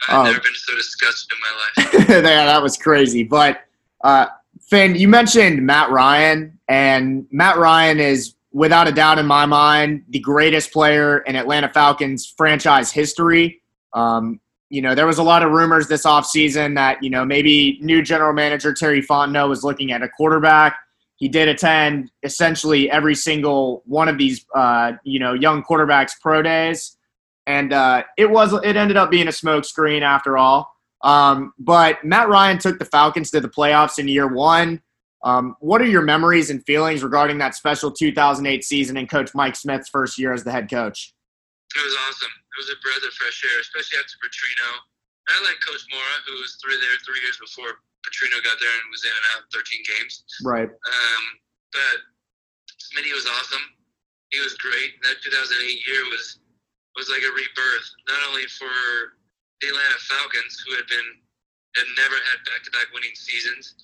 [0.09, 0.23] I've Oh.
[0.23, 2.09] never been so disgusted in my life.
[2.09, 3.23] yeah, that was crazy.
[3.23, 3.61] But
[4.03, 4.27] uh,
[4.69, 10.03] Finn, you mentioned Matt Ryan, and Matt Ryan is without a doubt in my mind
[10.09, 13.61] the greatest player in Atlanta Falcons franchise history.
[13.93, 17.79] Um, you know, there was a lot of rumors this offseason that, you know, maybe
[17.81, 20.77] new general manager Terry Fontenot was looking at a quarterback.
[21.15, 26.41] He did attend essentially every single one of these, uh, you know, young quarterbacks pro
[26.41, 26.97] days.
[27.47, 30.71] And uh, it was, it ended up being a smokescreen after all.
[31.01, 34.81] Um, but Matt Ryan took the Falcons to the playoffs in year one.
[35.23, 39.55] Um, what are your memories and feelings regarding that special 2008 season and Coach Mike
[39.55, 41.13] Smith's first year as the head coach?
[41.75, 42.29] It was awesome.
[42.59, 44.69] Was a breath of fresh air, especially after Petrino.
[45.31, 48.91] I like Coach Mora, who was through there three years before Petrino got there and
[48.91, 50.27] was in and out 13 games.
[50.43, 50.67] Right.
[50.67, 51.23] Um,
[51.71, 51.97] but
[52.67, 53.63] Smitty was awesome.
[54.35, 54.99] He was great.
[55.07, 56.43] That 2008 year was
[56.99, 58.75] was like a rebirth, not only for
[59.63, 61.09] the Atlanta Falcons, who had been
[61.79, 63.77] had never had back-to-back winning seasons,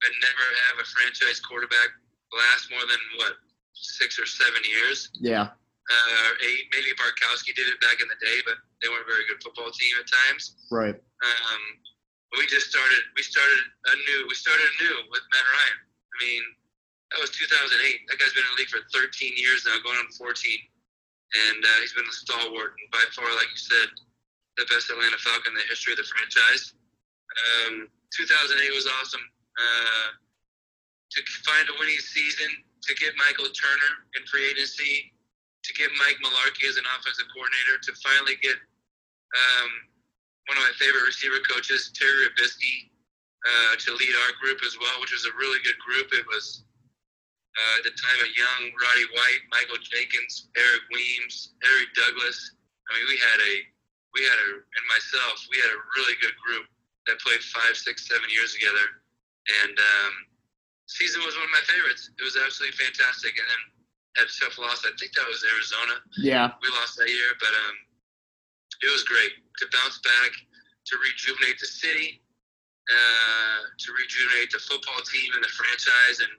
[0.00, 1.92] but never have a franchise quarterback
[2.32, 3.36] last more than what
[3.74, 5.52] six or seven years Yeah.
[5.88, 6.68] Uh, eight.
[6.68, 9.72] Maybe Bartkowski did it back in the day, but they weren't a very good football
[9.72, 10.68] team at times.
[10.68, 10.92] Right.
[10.92, 11.62] Um,
[12.36, 13.08] we just started.
[13.16, 14.28] We started anew.
[14.28, 15.78] We started anew with Matt Ryan.
[15.80, 16.44] I mean,
[17.12, 17.72] that was 2008.
[18.12, 21.78] That guy's been in the league for 13 years now, going on 14, and uh,
[21.80, 23.88] he's been a stalwart and by far, like you said,
[24.60, 26.76] the best Atlanta Falcon in the history of the franchise.
[27.64, 29.24] Um, 2008 was awesome.
[29.56, 30.08] Uh,
[31.16, 32.50] to find a winning season,
[32.84, 35.12] to get Michael Turner in free agency,
[35.68, 39.70] to get Mike Mularkey as an offensive coordinator, to finally get um,
[40.48, 42.88] one of my favorite receiver coaches, Terry Robiskie,
[43.44, 46.08] uh, to lead our group as well, which was a really good group.
[46.16, 46.64] It was
[47.52, 52.56] uh, at the time of young Roddy White, Michael Jenkins, Eric Weems, Harry Douglas.
[52.88, 53.54] I mean, we had a
[54.16, 56.64] we had a and myself, we had a really good group
[57.06, 59.04] that played five, six, seven years together,
[59.64, 60.12] and um,
[60.88, 62.08] season was one of my favorites.
[62.16, 63.62] It was absolutely fantastic, and then
[64.18, 64.82] had tough loss.
[64.84, 66.50] I think that was Arizona Yeah.
[66.62, 67.76] we lost that year, but um,
[68.82, 70.32] it was great to bounce back,
[70.86, 72.22] to rejuvenate the city,
[72.90, 76.32] uh, to rejuvenate the football team and the franchise and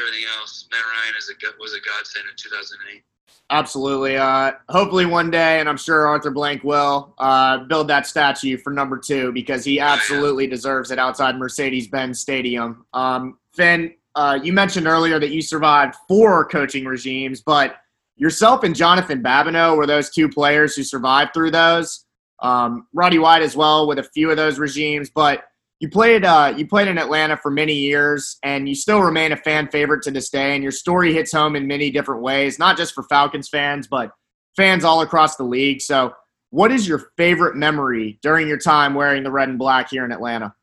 [0.00, 0.66] everything else.
[0.70, 3.02] Matt Ryan is a was a godsend in 2008.
[3.50, 4.16] Absolutely.
[4.16, 8.72] Uh, hopefully one day, and I'm sure Arthur Blank will, uh, build that statue for
[8.72, 12.86] number two because he absolutely deserves it outside Mercedes-Benz Stadium.
[12.94, 17.76] Um, Finn, uh, you mentioned earlier that you survived four coaching regimes, but
[18.16, 22.04] yourself and Jonathan Babineaux were those two players who survived through those.
[22.40, 25.44] Um, Roddy White as well with a few of those regimes, but
[25.80, 29.36] you played uh, you played in Atlanta for many years, and you still remain a
[29.36, 30.54] fan favorite to this day.
[30.54, 34.10] And your story hits home in many different ways, not just for Falcons fans, but
[34.56, 35.80] fans all across the league.
[35.80, 36.12] So,
[36.50, 40.12] what is your favorite memory during your time wearing the red and black here in
[40.12, 40.54] Atlanta?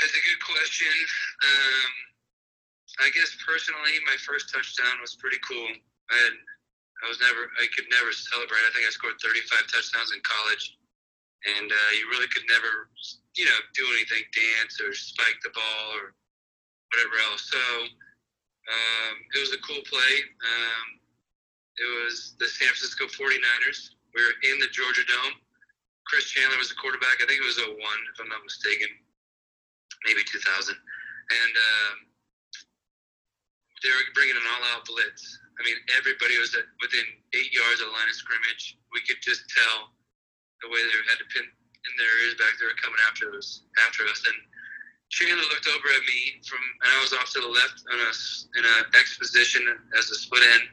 [0.00, 0.92] That's a good question.
[1.40, 1.92] Um,
[3.00, 5.68] I guess personally, my first touchdown was pretty cool.
[6.12, 6.36] I had,
[7.04, 8.60] I was never, I could never celebrate.
[8.64, 10.76] I think I scored 35 touchdowns in college,
[11.48, 12.92] and uh, you really could never,
[13.40, 16.12] you know, do anything, dance or spike the ball or
[16.92, 17.48] whatever else.
[17.48, 17.60] So
[18.68, 20.14] um, it was a cool play.
[20.44, 20.86] Um,
[21.76, 23.96] it was the San Francisco 49ers.
[24.12, 25.40] We were in the Georgia Dome.
[26.04, 27.20] Chris Chandler was the quarterback.
[27.20, 28.88] I think it was 01, if I'm not mistaken
[30.06, 30.38] maybe 2000.
[30.72, 31.96] And um,
[33.82, 35.22] they were bringing an all-out blitz.
[35.58, 38.78] I mean, everybody was at, within eight yards of the line of scrimmage.
[38.94, 39.90] We could just tell
[40.62, 42.56] the way they had to pin in their ears back.
[42.56, 43.66] They were coming after us.
[43.82, 44.38] After us, and
[45.08, 48.12] Chandler looked over at me from, and I was off to the left in a
[48.58, 49.62] in a X position
[49.96, 50.66] as a split end,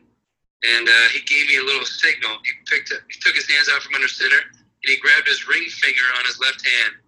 [0.65, 2.41] and uh, he gave me a little signal.
[2.41, 2.89] He picked.
[2.89, 6.25] He took his hands out from under center, and he grabbed his ring finger on
[6.25, 7.02] his left hand.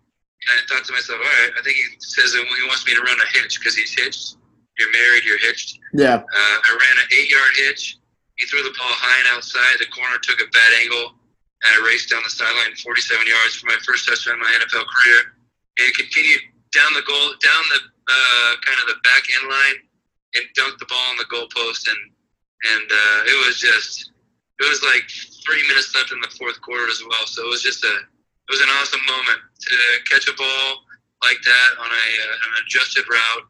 [0.45, 2.93] And I thought to myself, all right, I think he says that he wants me
[2.93, 4.37] to run a hitch because he's hitched.
[4.77, 5.79] You're married, you're hitched.
[5.93, 6.21] Yeah.
[6.21, 7.97] Uh, I ran an eight yard hitch,
[8.35, 9.79] he threw the ball high and outside.
[9.79, 11.15] The corner took a bad angle,
[11.63, 12.91] and I raced down the sideline 47
[13.23, 15.39] yards for my first touchdown in my NFL career,
[15.79, 16.43] and continued
[16.75, 19.77] down the goal, down the uh, kind of the back end line,
[20.35, 22.01] and dunked the ball on the goalpost, and
[22.75, 24.11] and uh, it was just
[24.59, 25.07] it was like
[25.47, 27.23] three minutes left in the fourth quarter as well.
[27.25, 27.95] So it was just a
[28.45, 30.85] it was an awesome moment to catch a ball
[31.25, 33.45] like that on a uh, an adjusted route,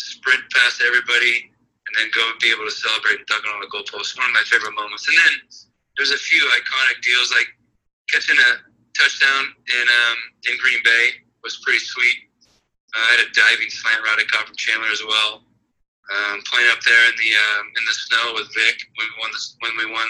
[0.00, 1.52] sprint past everybody,
[1.86, 4.16] and then go and be able to celebrate and dunk on the goalpost.
[4.16, 5.04] One of my favorite moments.
[5.08, 5.34] And then
[6.00, 7.50] there's a few iconic deals like
[8.08, 8.50] catching a
[8.96, 12.30] touchdown in um, in Green Bay was pretty sweet.
[12.96, 15.44] Uh, I had a diving slant route I caught from Chandler as well.
[16.10, 19.30] Um, playing up there in the um, in the snow with Vick when we won
[19.30, 20.08] the, when we won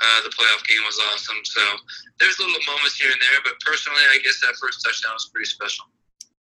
[0.00, 1.36] uh, the playoff game was awesome.
[1.44, 1.60] So
[2.20, 5.46] there's little moments here and there, but personally, I guess that first touchdown was pretty
[5.46, 5.86] special.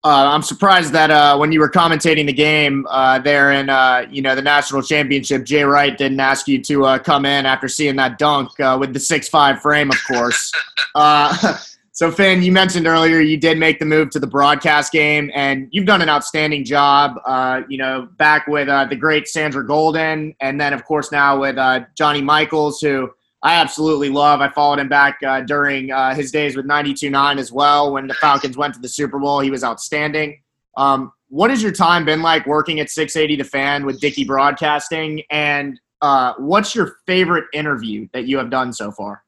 [0.04, 4.04] Uh, I'm surprised that uh, when you were commentating the game uh, there in uh,
[4.10, 7.68] you know the national championship, Jay Wright didn't ask you to uh, come in after
[7.68, 10.50] seeing that dunk uh, with the six five frame, of course.
[11.94, 15.68] So, Finn, you mentioned earlier you did make the move to the broadcast game, and
[15.72, 17.20] you've done an outstanding job.
[17.26, 21.38] Uh, you know, back with uh, the great Sandra Golden, and then of course now
[21.38, 23.10] with uh, Johnny Michaels, who
[23.42, 24.40] I absolutely love.
[24.40, 27.92] I followed him back uh, during uh, his days with 92.9 as well.
[27.92, 30.40] When the Falcons went to the Super Bowl, he was outstanding.
[30.76, 35.22] Um, what has your time been like working at 680 The Fan with Dickey Broadcasting,
[35.30, 39.24] and uh, what's your favorite interview that you have done so far?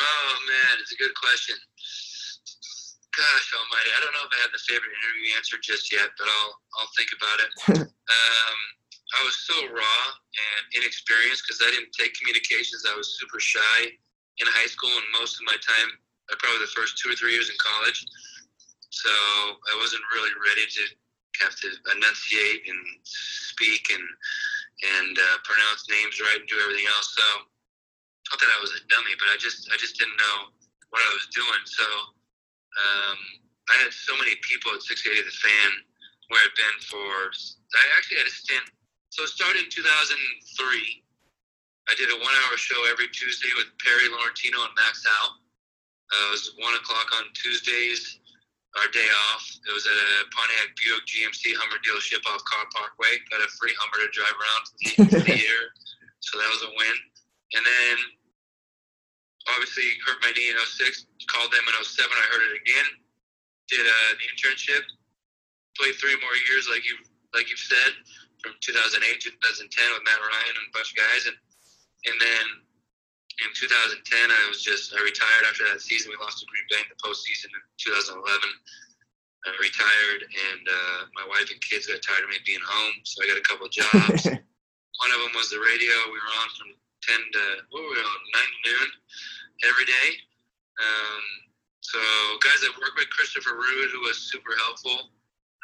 [0.00, 1.56] Oh man, it's a good question.
[3.16, 6.26] Gosh almighty, I don't know if I have the favorite interview answer just yet, but
[6.26, 7.88] I'll I'll think about it.
[7.88, 8.58] um,
[9.14, 12.82] I was so raw and inexperienced because I didn't take communications.
[12.82, 13.94] I was super shy
[14.42, 15.88] in high school and most of my time,
[16.42, 18.02] probably the first two or three years in college.
[18.90, 20.82] So I wasn't really ready to
[21.42, 24.06] have to enunciate and speak and
[24.98, 27.14] and uh, pronounce names right and do everything else.
[27.14, 27.26] So
[28.30, 30.50] not that I was a dummy, but I just I just didn't know
[30.90, 31.62] what I was doing.
[31.66, 33.18] So um,
[33.70, 35.70] I had so many people at 680 The Fan
[36.30, 37.30] where I've been for.
[37.74, 38.66] I actually had a stint.
[39.14, 39.86] So it started in 2003.
[41.86, 45.38] I did a one-hour show every Tuesday with Perry Laurentino and Max Al.
[45.38, 48.18] Uh, it was one o'clock on Tuesdays.
[48.74, 49.46] Our day off.
[49.70, 53.22] It was at a Pontiac Buick GMC Hummer dealership off Car Parkway.
[53.30, 55.70] Got a free Hummer to drive around for the, for the year,
[56.18, 56.96] so that was a win.
[57.54, 57.96] And then
[59.54, 61.06] obviously hurt my knee in 06.
[61.30, 62.02] Called them in 07.
[62.02, 62.88] I hurt it again.
[63.70, 64.82] Did uh, the internship.
[65.78, 66.98] Played three more years, like you
[67.30, 67.94] like you've said,
[68.44, 69.32] from 2008 2010
[69.96, 71.38] with Matt Ryan and a bunch of guys, and
[72.04, 72.44] and then
[73.40, 76.12] in 2010 I was just I retired after that season.
[76.12, 78.20] We lost to Green Bay in the postseason in 2011.
[79.44, 83.20] I retired, and uh, my wife and kids got tired of me being home, so
[83.20, 84.24] I got a couple jobs.
[84.28, 85.92] One of them was the radio.
[86.08, 86.70] We were on from
[87.04, 88.88] 10 to what were we on 9 to noon
[89.68, 90.08] every day.
[90.80, 91.24] Um,
[91.84, 92.00] so
[92.40, 95.12] guys that worked with Christopher Rude, who was super helpful.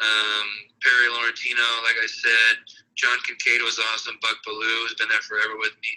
[0.01, 0.47] Um,
[0.81, 2.65] Perry Laurentino, like I said,
[2.97, 4.17] John Kincaid was awesome.
[4.21, 5.93] Buck Belue has been there forever with me.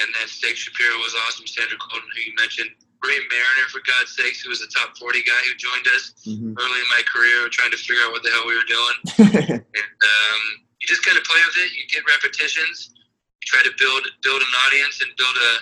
[0.00, 1.46] And then Steak Shapiro was awesome.
[1.46, 2.72] Sandra Golden, who you mentioned.
[3.04, 6.56] Ray Mariner, for God's sakes, who was a top 40 guy who joined us mm-hmm.
[6.56, 8.96] early in my career, trying to figure out what the hell we were doing.
[9.60, 10.42] and um,
[10.80, 11.76] you just kind of play with it.
[11.76, 12.96] You get repetitions.
[12.96, 15.52] You try to build build an audience and build a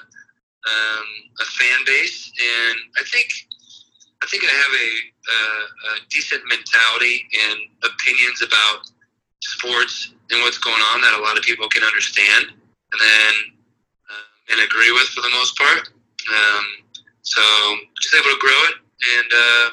[0.70, 1.08] um,
[1.42, 3.26] a fan base, and I think
[4.22, 4.90] I think I have a,
[5.26, 5.38] a,
[5.90, 8.86] a decent mentality and opinions about
[9.40, 13.32] sports and what's going on that a lot of people can understand, and then
[14.06, 15.90] uh, and agree with for the most part.
[16.30, 16.64] Um,
[17.22, 17.42] so
[18.00, 18.76] just able to grow it
[19.18, 19.68] and uh,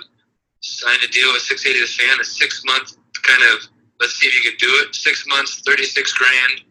[0.62, 3.68] signed a deal with 680 The Fan, a six month kind of
[4.00, 4.96] let's see if you can do it.
[4.96, 6.62] Six months, 36 grand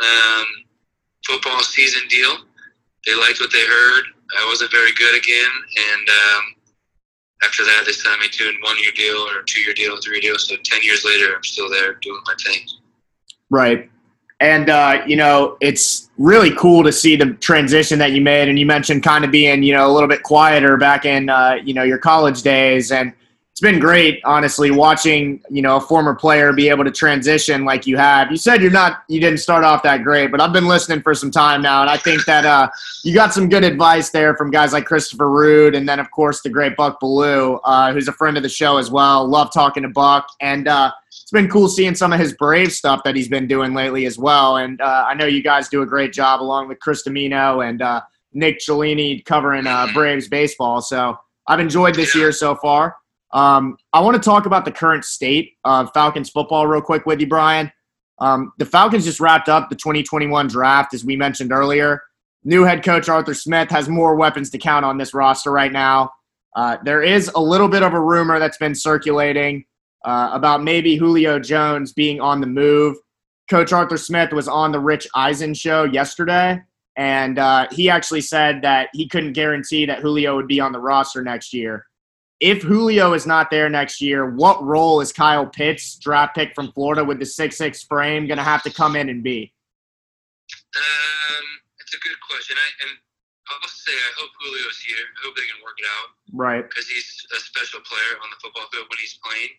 [0.00, 0.46] um,
[1.26, 2.38] football season deal
[3.06, 4.04] they liked what they heard.
[4.38, 6.44] I wasn't very good again, and um,
[7.42, 10.20] after that, they signed me to a one-year deal or a two-year deal, a three-year
[10.20, 10.38] deal.
[10.38, 12.60] So ten years later, I'm still there doing my thing.
[13.48, 13.90] Right.
[14.40, 18.48] And uh, you know, it's really cool to see the transition that you made.
[18.48, 21.58] And you mentioned kind of being, you know, a little bit quieter back in, uh,
[21.62, 22.90] you know, your college days.
[22.90, 23.12] And
[23.60, 27.86] it's been great, honestly, watching you know a former player be able to transition like
[27.86, 28.30] you have.
[28.30, 31.14] You said you're not, you didn't start off that great, but I've been listening for
[31.14, 32.70] some time now, and I think that uh,
[33.04, 36.40] you got some good advice there from guys like Christopher Rude, and then of course
[36.40, 39.28] the great Buck Belue, uh, who's a friend of the show as well.
[39.28, 43.02] Love talking to Buck, and uh, it's been cool seeing some of his Brave stuff
[43.04, 44.56] that he's been doing lately as well.
[44.56, 47.82] And uh, I know you guys do a great job along with Chris Dimino and
[47.82, 48.00] uh,
[48.32, 50.80] Nick Cellini covering uh, Braves baseball.
[50.80, 52.96] So I've enjoyed this year so far.
[53.32, 57.20] Um, I want to talk about the current state of Falcons football real quick with
[57.20, 57.70] you, Brian.
[58.18, 62.02] Um, the Falcons just wrapped up the 2021 draft, as we mentioned earlier.
[62.44, 66.10] new head coach Arthur Smith has more weapons to count on this roster right now.
[66.56, 69.64] Uh, there is a little bit of a rumor that's been circulating
[70.04, 72.96] uh, about maybe Julio Jones being on the move.
[73.48, 76.60] Coach Arthur Smith was on the Rich Eisen show yesterday,
[76.96, 80.78] and uh, he actually said that he couldn't guarantee that Julio would be on the
[80.78, 81.86] roster next year.
[82.40, 86.72] If Julio is not there next year, what role is Kyle Pitts, draft pick from
[86.72, 89.52] Florida with the six-six frame, going to have to come in and be?
[90.72, 91.44] Um,
[91.84, 92.56] it's a good question.
[92.56, 92.96] I, and
[93.52, 95.04] I'll say I hope Julio's here.
[95.04, 96.08] I hope they can work it out.
[96.32, 96.64] Right.
[96.64, 99.52] Because he's a special player on the football field when he's playing.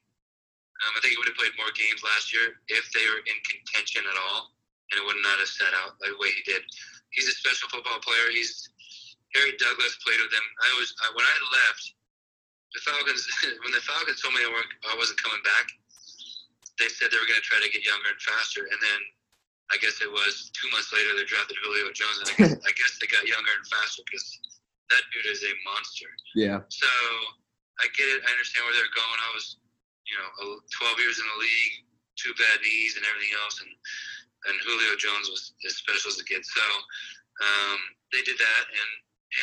[0.81, 3.37] Um, I think he would have played more games last year if they were in
[3.45, 4.57] contention at all,
[4.89, 6.65] and it would not have set out the way he did.
[7.13, 8.33] He's a special football player.
[8.33, 8.65] He's
[9.37, 10.47] Harry Douglas played with him.
[10.65, 11.83] I was I, when I left
[12.73, 13.27] the Falcons.
[13.63, 14.51] when the Falcons told me I,
[14.91, 15.67] I wasn't coming back,
[16.79, 18.99] they said they were going to try to get younger and faster, and then
[19.71, 22.73] I guess it was two months later they drafted Julio Jones, and I guess, I
[22.75, 24.25] guess they got younger and faster because
[24.91, 26.11] that dude is a monster.
[26.35, 26.63] Yeah.
[26.67, 26.91] So
[27.79, 28.19] I get it.
[28.23, 29.19] I understand where they're going.
[29.23, 29.61] I was
[30.11, 31.75] you know, 12 years in the league,
[32.19, 33.71] two bad knees and everything else, and
[34.49, 36.49] and Julio Jones was as special as it gets.
[36.49, 37.79] So um,
[38.11, 38.91] they did that, and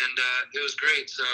[0.05, 1.09] and uh, it was great.
[1.09, 1.25] So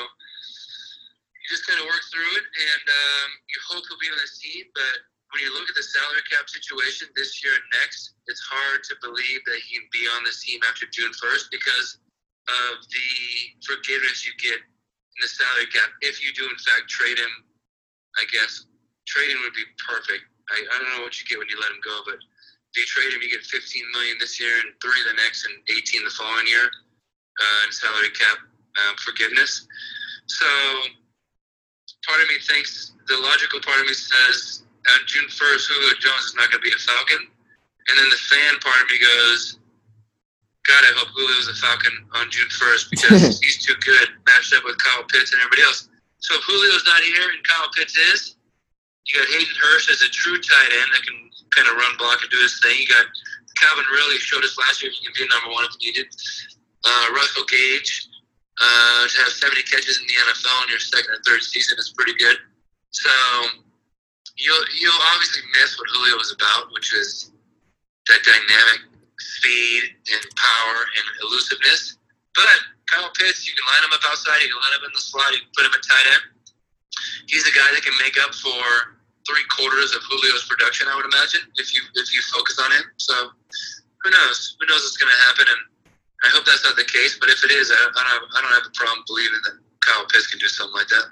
[1.45, 4.41] you just kind of work through it, and um, you hope he'll be on this
[4.41, 4.65] team.
[4.73, 5.05] But
[5.37, 8.97] when you look at the salary cap situation this year and next, it's hard to
[9.05, 12.01] believe that he can be on this team after June 1st because
[12.49, 13.11] of the
[13.61, 17.35] forgiveness you get in the salary cap if you do in fact trade him.
[18.17, 18.71] I guess
[19.11, 20.23] trading would be perfect.
[20.55, 22.87] I, I don't know what you get when you let him go, but if you
[22.87, 23.59] trade him, you get 15
[23.93, 28.11] million this year and three the next, and 18 the following year uh, in salary
[28.15, 29.67] cap uh, forgiveness.
[30.27, 30.47] So
[32.07, 36.25] part of me thinks the logical part of me says on June 1st, Julio Jones
[36.33, 39.59] is not going to be a Falcon, and then the fan part of me goes.
[40.64, 44.64] God, I hope Julio's a Falcon on June 1st because he's too good matched up
[44.64, 45.93] with Kyle Pitts and everybody else.
[46.25, 48.40] So if Julio's not here and Kyle Pitts is,
[49.05, 52.17] you got Hayden Hurst as a true tight end that can kind of run block
[52.25, 52.73] and do his thing.
[52.81, 53.05] You got
[53.61, 56.09] Calvin Ridley showed us last year he can be number one if needed.
[56.81, 58.09] Uh, Russell Gage
[58.61, 61.90] uh, to have 70 catches in the NFL in your second or third season is
[61.90, 62.37] pretty good.
[62.90, 63.11] So
[64.38, 67.33] you'll you'll obviously miss what Julio was about, which is
[68.09, 71.99] that dynamic speed and power and elusiveness.
[72.35, 72.59] But
[72.90, 75.33] Kyle Pitts, you can line him up outside, you can line him in the slot,
[75.33, 76.25] you can put him at tight end.
[77.27, 78.95] He's a guy that can make up for
[79.27, 82.85] three quarters of Julio's production, I would imagine, if you if you focus on him.
[82.99, 83.14] So
[84.05, 84.57] who knows?
[84.61, 85.47] Who knows what's going to happen?
[85.49, 85.62] And
[86.22, 87.18] I hope that's not the case.
[87.20, 89.53] But if it is, I, I don't have, I don't have a problem believing that
[89.85, 91.05] Kyle Pitts can do something like that.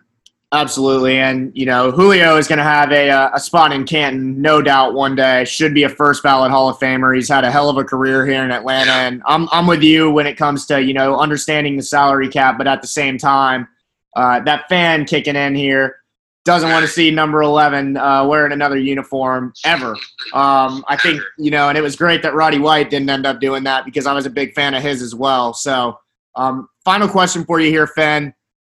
[0.55, 4.61] Absolutely, and you know Julio is going to have a a spot in Canton, no
[4.61, 4.93] doubt.
[4.93, 7.15] One day, should be a first ballot Hall of Famer.
[7.17, 9.07] He's had a hell of a career here in Atlanta, Yeah.
[9.09, 12.59] and I'm I'm with you when it comes to you know understanding the salary cap,
[12.59, 13.67] but at the same time,
[14.15, 15.97] uh, that fan kicking in here
[16.45, 19.93] doesn't want to see number 11 uh, wearing another uniform ever.
[20.33, 23.41] Um, I think, you know, and it was great that Roddy White didn't end up
[23.41, 25.55] doing that because I was a big fan of his as well.
[25.55, 25.99] So,
[26.35, 28.35] um, final question for you here, Finn.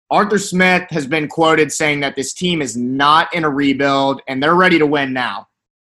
[0.09, 4.41] Arthur Smith has been quoted saying that this team is not in a rebuild and
[4.41, 5.47] they're ready to win now.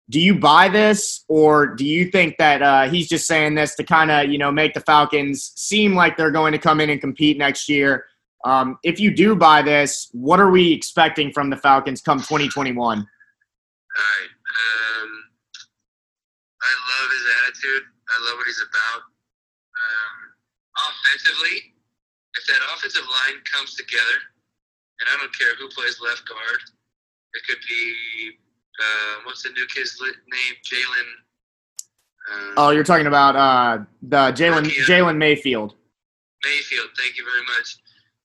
[0.09, 3.83] Do you buy this, or do you think that uh, he's just saying this to
[3.83, 7.01] kind of, you know, make the Falcons seem like they're going to come in and
[7.01, 8.05] compete next year?
[8.45, 12.77] Um, if you do buy this, what are we expecting from the Falcons come 2021?
[12.77, 14.29] All right.
[14.29, 15.09] Um,
[16.61, 17.83] I love his attitude.
[18.09, 19.01] I love what he's about.
[19.77, 20.15] Um,
[20.89, 21.73] offensively,
[22.35, 24.17] if that offensive line comes together,
[24.99, 26.61] and I don't care who plays left guard,
[27.33, 28.31] it could be
[28.79, 30.55] uh, what's the new kid's name?
[30.63, 31.09] Jalen.
[32.31, 35.75] Uh, Oh, you're talking about uh, the Jalen Jalen Mayfield.
[36.43, 36.89] Mayfield.
[36.97, 37.77] Thank you very much.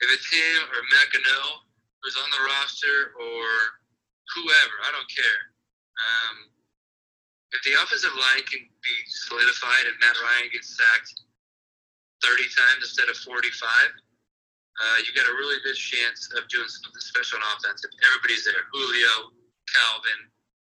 [0.02, 1.62] If it's him or McEnroe
[2.02, 3.46] who's on the roster or
[4.34, 5.40] whoever, I don't care.
[5.94, 6.36] Um,
[7.54, 11.14] if the offensive line can be solidified and Matt Ryan gets sacked
[12.26, 17.04] 30 times instead of 45, uh, you got a really good chance of doing something
[17.04, 17.84] special on offense.
[17.84, 19.30] If everybody's there, Julio,
[19.68, 20.20] Calvin,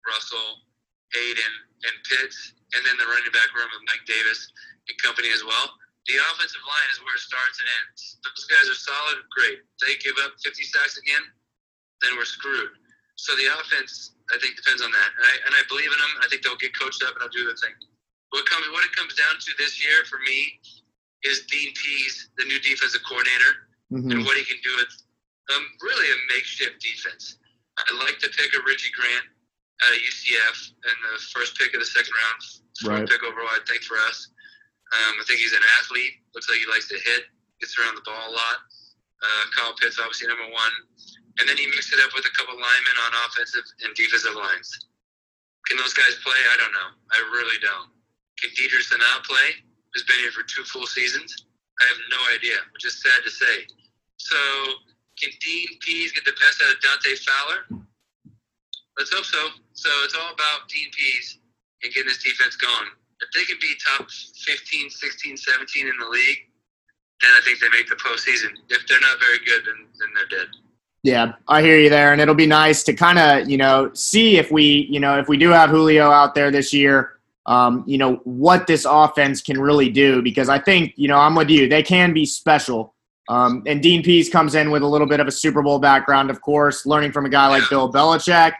[0.03, 0.65] Russell,
[1.13, 1.53] Hayden,
[1.85, 4.49] and Pitts, and then the running back room of Mike Davis
[4.89, 5.69] and company as well.
[6.09, 8.17] The offensive line is where it starts and ends.
[8.25, 9.61] Those guys are solid, great.
[9.85, 11.21] They give up 50 sacks again,
[12.01, 12.73] then we're screwed.
[13.21, 16.13] So the offense, I think, depends on that, and I and I believe in them.
[16.21, 17.75] I think they'll get coached up and they'll do their thing.
[18.33, 20.57] What comes, what it comes down to this year for me
[21.21, 24.09] is Dean Pees, the new defensive coordinator, Mhm.
[24.09, 24.89] and what he can do with
[25.53, 27.35] um, really a makeshift defense.
[27.77, 29.25] I like the pick of Richie Grant
[29.83, 32.41] out of UCF and the first pick of the second round,
[32.85, 33.09] Right.
[33.09, 34.29] pick overall, I think for us.
[34.91, 36.19] Um, I think he's an athlete.
[36.35, 37.31] Looks like he likes to hit,
[37.63, 38.57] gets around the ball a lot.
[39.21, 40.73] Uh, Kyle Pitts, obviously number one,
[41.39, 44.89] and then he mixed it up with a couple linemen on offensive and defensive lines.
[45.69, 46.35] Can those guys play?
[46.51, 46.89] I don't know.
[47.13, 47.93] I really don't.
[48.41, 49.61] Can Deidre Sanaa play?
[49.93, 51.45] Who's been here for two full seasons?
[51.79, 53.69] I have no idea, which is sad to say.
[54.17, 54.37] So,
[55.19, 57.61] can Dean Pees get the best out of Dante Fowler?
[58.97, 59.49] Let's hope so.
[59.73, 61.39] So, it's all about Dean Pees
[61.83, 62.89] and getting this defense going.
[63.21, 66.37] If they can be top 15, 16, 17 in the league,
[67.21, 68.49] then I think they make the postseason.
[68.69, 70.47] If they're not very good, then, then they're dead.
[71.03, 74.37] Yeah, I hear you there, and it'll be nice to kind of you know see
[74.37, 77.13] if we you know if we do have Julio out there this year,
[77.47, 81.33] um, you know what this offense can really do because I think you know I'm
[81.33, 81.67] with you.
[81.67, 82.93] They can be special.
[83.29, 86.29] Um, and Dean Pees comes in with a little bit of a Super Bowl background,
[86.29, 88.51] of course, learning from a guy like Bill Belichick.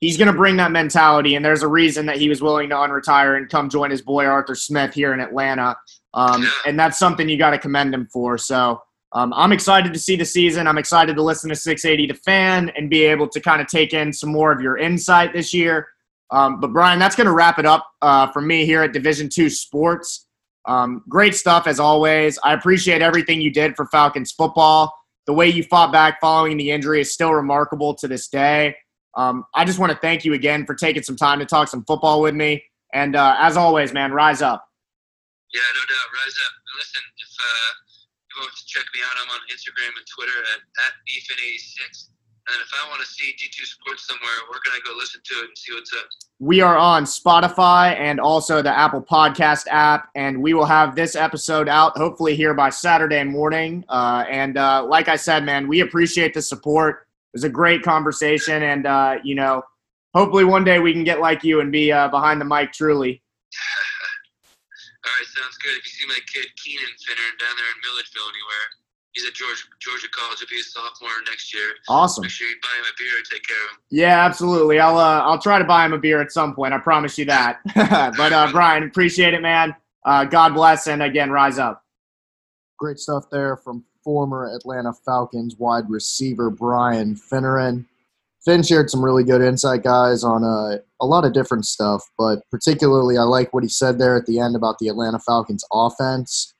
[0.00, 2.74] He's going to bring that mentality, and there's a reason that he was willing to
[2.74, 5.76] unretire and come join his boy Arthur Smith here in Atlanta.
[6.14, 8.38] Um, and that's something you got to commend him for.
[8.38, 8.82] So
[9.12, 10.66] um, I'm excited to see the season.
[10.66, 13.92] I'm excited to listen to 680 The Fan and be able to kind of take
[13.92, 15.88] in some more of your insight this year.
[16.30, 19.28] Um, but Brian, that's going to wrap it up uh, for me here at Division
[19.28, 20.26] Two Sports.
[20.66, 22.38] Um, great stuff as always.
[22.44, 24.94] I appreciate everything you did for Falcons football.
[25.26, 28.76] The way you fought back following the injury is still remarkable to this day.
[29.16, 31.84] Um, I just want to thank you again for taking some time to talk some
[31.84, 32.62] football with me.
[32.92, 34.66] And uh, as always, man, rise up.
[35.54, 36.52] Yeah, no doubt, rise up.
[36.78, 37.70] listen, if uh,
[38.30, 42.10] you want to check me out, I'm on Instagram and Twitter at, at BFin86.
[42.48, 45.34] And if I want to see D2 Sports somewhere, where can I go listen to
[45.40, 46.06] it and see what's up?
[46.40, 51.14] We are on Spotify and also the Apple Podcast app, and we will have this
[51.14, 53.84] episode out hopefully here by Saturday morning.
[53.88, 57.06] Uh, and uh, like I said, man, we appreciate the support.
[57.32, 59.62] It was a great conversation, and uh, you know,
[60.14, 63.22] hopefully one day we can get like you and be uh, behind the mic truly.
[65.06, 65.78] All right, sounds good.
[65.78, 68.66] If you see my kid Keenan Finner down there in Milledgeville anywhere,
[69.12, 70.40] he's at Georgia, Georgia College.
[70.40, 71.74] He'll be a sophomore next year.
[71.88, 72.22] Awesome.
[72.22, 73.22] Make sure you buy him a beer.
[73.30, 73.78] Take care of him.
[73.90, 74.78] Yeah, absolutely.
[74.80, 76.74] I'll uh, I'll try to buy him a beer at some point.
[76.74, 77.60] I promise you that.
[77.74, 79.74] but uh, Brian, appreciate it, man.
[80.04, 81.84] Uh, God bless, and again, rise up.
[82.78, 87.86] Great stuff there from former Atlanta Falcons wide receiver Brian Finneran.
[88.44, 92.40] Finn shared some really good insight, guys, on uh, a lot of different stuff, but
[92.50, 96.54] particularly I like what he said there at the end about the Atlanta Falcons offense.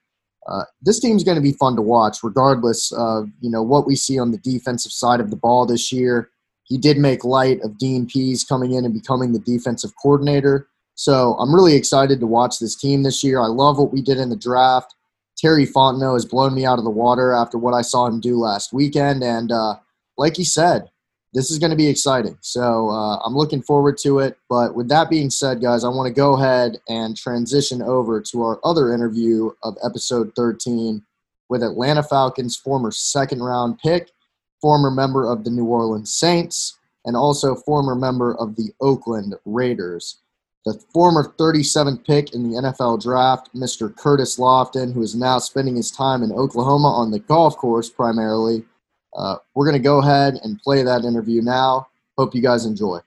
[0.47, 3.97] Uh, this team's going to be fun to watch, regardless of you know what we
[3.97, 6.31] see on the defensive side of the ball this year.
[6.65, 11.35] He did make light of Dean Pees coming in and becoming the defensive coordinator, so
[11.39, 13.41] I'm really excited to watch this team this year.
[13.41, 14.95] I love what we did in the draft.
[15.41, 18.39] Terry Fontenot has blown me out of the water after what I saw him do
[18.39, 19.77] last weekend, and uh,
[20.19, 20.91] like he said,
[21.33, 22.37] this is going to be exciting.
[22.41, 24.37] So uh, I'm looking forward to it.
[24.49, 28.43] But with that being said, guys, I want to go ahead and transition over to
[28.43, 31.03] our other interview of episode 13
[31.49, 34.11] with Atlanta Falcons former second round pick,
[34.61, 40.19] former member of the New Orleans Saints, and also former member of the Oakland Raiders.
[40.67, 43.95] The former 37th pick in the NFL draft, Mr.
[43.97, 48.65] Curtis Lofton, who is now spending his time in Oklahoma on the golf course primarily,
[49.17, 51.89] uh, we're going to go ahead and play that interview now.
[52.19, 53.01] Hope you guys enjoy.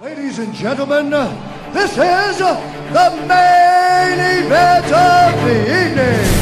[0.00, 1.10] Ladies and gentlemen,
[1.72, 6.41] this is the main event of the evening.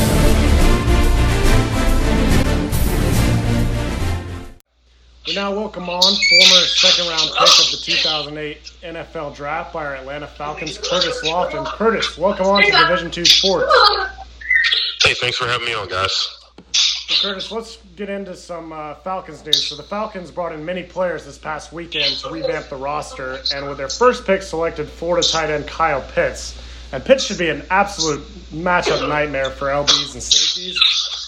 [5.27, 9.97] We now welcome on former second round pick of the 2008 NFL Draft by our
[9.97, 11.66] Atlanta Falcons, Curtis Lofton.
[11.66, 13.71] Curtis, welcome on to Division Two Sports.
[15.05, 16.27] Hey, thanks for having me on, guys.
[17.21, 19.68] Curtis, let's get into some uh, Falcons news.
[19.68, 23.68] So the Falcons brought in many players this past weekend to revamp the roster, and
[23.68, 26.59] with their first pick, selected Florida tight end Kyle Pitts.
[26.93, 30.81] And Pitts should be an absolute matchup nightmare for LBs and safeties.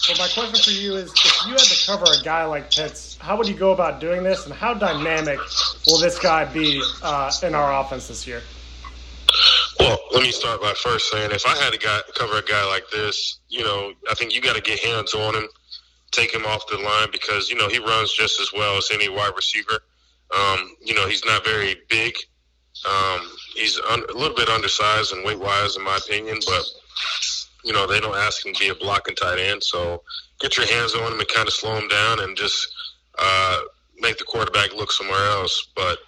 [0.03, 3.12] So my question for you is, if you had to cover a guy like Pitts,
[3.23, 5.39] how would you go about doing this, and how dynamic
[5.87, 8.41] will this guy be uh, in our offense this year?
[9.79, 12.83] Well, let me start by first saying, if I had to cover a guy like
[12.91, 15.47] this, you know, I think you got to get hands on him
[16.13, 19.09] take him off the line because you know he runs just as well as any
[19.09, 19.79] wide receiver.
[20.33, 22.15] Um, you know he's not very big.
[22.87, 23.21] Um,
[23.55, 26.39] he's un- a little bit undersized and weight wise, in my opinion.
[26.45, 26.63] But
[27.63, 30.03] you know they don't ask him to be a blocking tight end, so
[30.39, 32.72] get your hands on him and kind of slow him down and just
[33.19, 33.59] uh,
[33.99, 35.71] make the quarterback look somewhere else.
[35.75, 35.99] But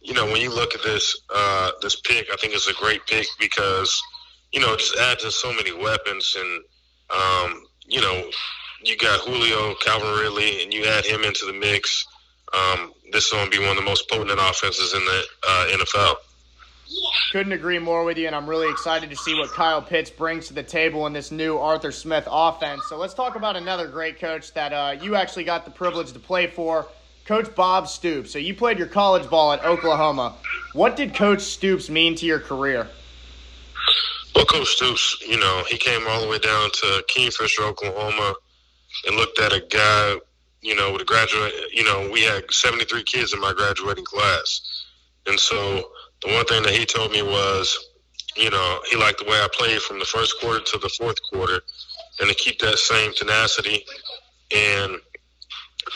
[0.00, 3.06] you know when you look at this uh, this pick, I think it's a great
[3.06, 4.02] pick because
[4.52, 6.62] you know just add to so many weapons and
[7.10, 8.30] um, you know
[8.84, 12.04] you got Julio, Calvin Ridley, and you add him into the mix.
[12.52, 15.66] Um, this is going to be one of the most potent offenses in the uh,
[15.72, 16.14] NFL.
[17.32, 20.48] Couldn't agree more with you, and I'm really excited to see what Kyle Pitts brings
[20.48, 22.82] to the table in this new Arthur Smith offense.
[22.88, 26.18] So let's talk about another great coach that uh, you actually got the privilege to
[26.18, 26.86] play for,
[27.24, 28.32] Coach Bob Stoops.
[28.32, 30.34] So you played your college ball at Oklahoma.
[30.74, 32.88] What did Coach Stoops mean to your career?
[34.34, 38.34] Well, Coach Stoops, you know, he came all the way down to Kingfisher, Oklahoma,
[39.06, 40.16] and looked at a guy,
[40.60, 41.52] you know, with a graduate.
[41.72, 44.84] You know, we had 73 kids in my graduating class,
[45.26, 45.90] and so
[46.22, 47.78] the one thing that he told me was,
[48.36, 51.18] you know, he liked the way I played from the first quarter to the fourth
[51.32, 51.60] quarter,
[52.20, 53.84] and to keep that same tenacity.
[54.54, 54.98] And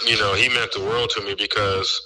[0.06, 2.00] you know, he meant the world to me because,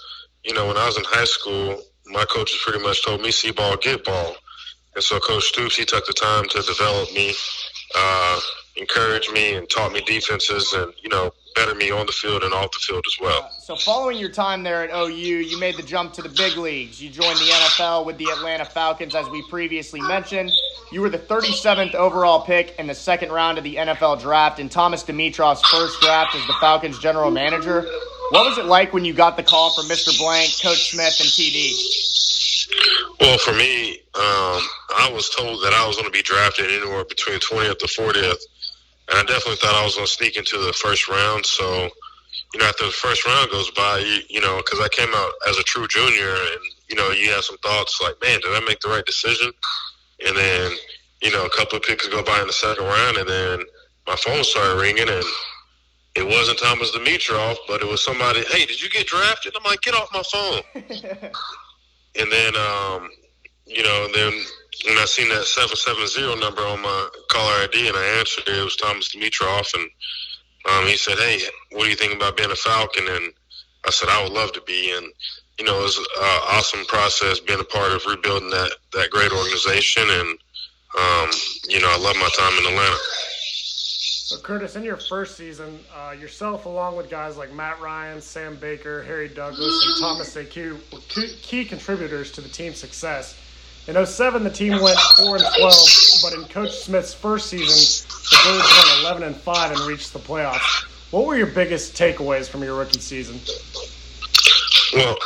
[0.45, 3.51] you know, when I was in high school, my coaches pretty much told me, "See
[3.51, 4.37] ball, get ball."
[4.95, 7.35] And so Coach Stoops, he took the time to develop me,
[7.95, 8.41] uh,
[8.77, 12.53] encourage me, and taught me defenses, and you know, better me on the field and
[12.55, 13.43] off the field as well.
[13.43, 16.57] Uh, so, following your time there at OU, you made the jump to the big
[16.57, 17.03] leagues.
[17.03, 20.53] You joined the NFL with the Atlanta Falcons, as we previously mentioned.
[20.93, 24.69] You were the 37th overall pick in the second round of the NFL draft in
[24.69, 27.83] Thomas Dimitroff's first draft as the Falcons general manager.
[28.31, 30.17] What was it like when you got the call from Mr.
[30.19, 31.73] Blank, Coach Smith, and TD?
[33.21, 34.63] Well, for me, um,
[34.97, 38.41] I was told that I was going to be drafted anywhere between 20th to 40th
[39.11, 41.45] and I definitely thought I was going to sneak into the first round.
[41.45, 41.91] So,
[42.55, 45.33] you know, after the first round goes by, you, you know, because I came out
[45.49, 48.65] as a true junior, and you know, you have some thoughts like, man, did I
[48.67, 49.51] make the right decision?
[50.27, 50.73] And then,
[51.23, 53.61] you know, a couple of picks go by in the second round, and then
[54.07, 55.25] my phone started ringing, and
[56.15, 58.43] it wasn't Thomas Dimitroff, but it was somebody.
[58.45, 59.55] Hey, did you get drafted?
[59.57, 60.63] I'm like, get off my phone.
[60.75, 63.09] and then, um,
[63.67, 64.33] you know, then
[64.87, 68.49] when I seen that seven seven zero number on my caller ID and I answered
[68.49, 69.89] it, it was Thomas Dimitroff, and
[70.71, 71.41] um, he said, "Hey,
[71.71, 73.33] what do you think about being a Falcon?" And
[73.87, 75.07] I said, "I would love to be." And
[75.59, 79.33] you know, it was an awesome process being a part of rebuilding that that great
[79.33, 80.39] organization, and
[80.99, 81.31] um,
[81.69, 82.99] you know, I love my time in Atlanta.
[84.31, 88.55] So, Curtis, in your first season, uh, yourself, along with guys like Matt Ryan, Sam
[88.55, 91.01] Baker, Harry Douglas, and Thomas DeCoud, were
[91.43, 93.37] key contributors to the team's success.
[93.91, 95.75] In 07, the team went 4 and 12,
[96.23, 100.21] but in Coach Smith's first season, the Birds went 11 and 5 and reached the
[100.21, 100.85] playoffs.
[101.11, 103.41] What were your biggest takeaways from your rookie season?
[104.95, 105.17] Well,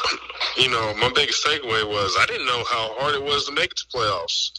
[0.57, 3.71] you know, my biggest takeaway was I didn't know how hard it was to make
[3.71, 4.53] it to playoffs.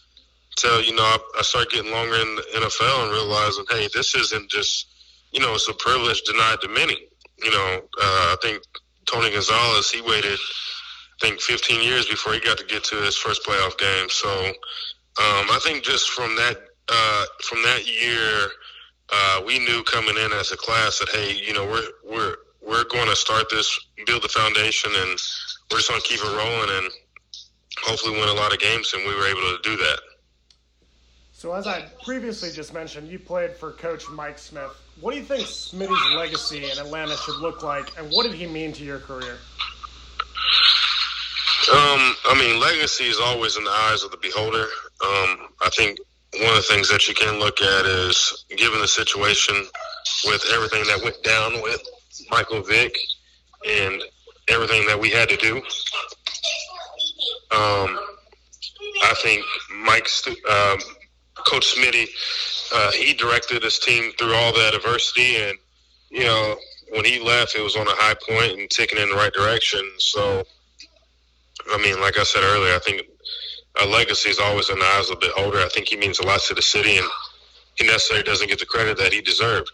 [0.51, 4.13] Until you know, I, I started getting longer in the NFL and realizing, hey, this
[4.13, 4.85] isn't just,
[5.31, 7.07] you know, it's a privilege denied to many.
[7.43, 8.61] You know, uh, I think
[9.07, 10.37] Tony Gonzalez, he waited
[11.21, 14.09] I think 15 years before he got to get to his first playoff game.
[14.09, 16.57] So um, I think just from that
[16.89, 18.49] uh, from that year,
[19.11, 22.83] uh, we knew coming in as a class that hey, you know, we're we're we're
[22.85, 25.19] going to start this, build the foundation, and
[25.71, 26.91] we're just going to keep it rolling and
[27.81, 28.93] hopefully win a lot of games.
[28.93, 29.99] And we were able to do that.
[31.31, 34.71] So, as I previously just mentioned, you played for Coach Mike Smith.
[34.99, 38.47] What do you think Smitty's legacy in Atlanta should look like, and what did he
[38.47, 39.37] mean to your career?
[41.71, 44.65] Um, I mean, legacy is always in the eyes of the beholder.
[45.03, 45.97] Um, I think
[46.39, 49.55] one of the things that you can look at is, given the situation
[50.25, 51.81] with everything that went down with
[52.29, 52.95] Michael Vick
[53.67, 54.03] and
[54.47, 55.57] everything that we had to do.
[57.51, 57.99] Um,
[59.03, 59.43] I think
[59.83, 60.77] Mike, um,
[61.47, 62.07] Coach Smitty,
[62.75, 65.57] uh, he directed his team through all that adversity, and
[66.11, 66.55] you know,
[66.91, 69.81] when he left, it was on a high point and ticking in the right direction.
[69.97, 70.43] So
[71.71, 73.03] I mean, like I said earlier, I think
[73.81, 75.59] a legacy is always in the eyes of the beholder.
[75.59, 77.07] I think he means a lot to the city, and
[77.75, 79.71] he necessarily doesn't get the credit that he deserved.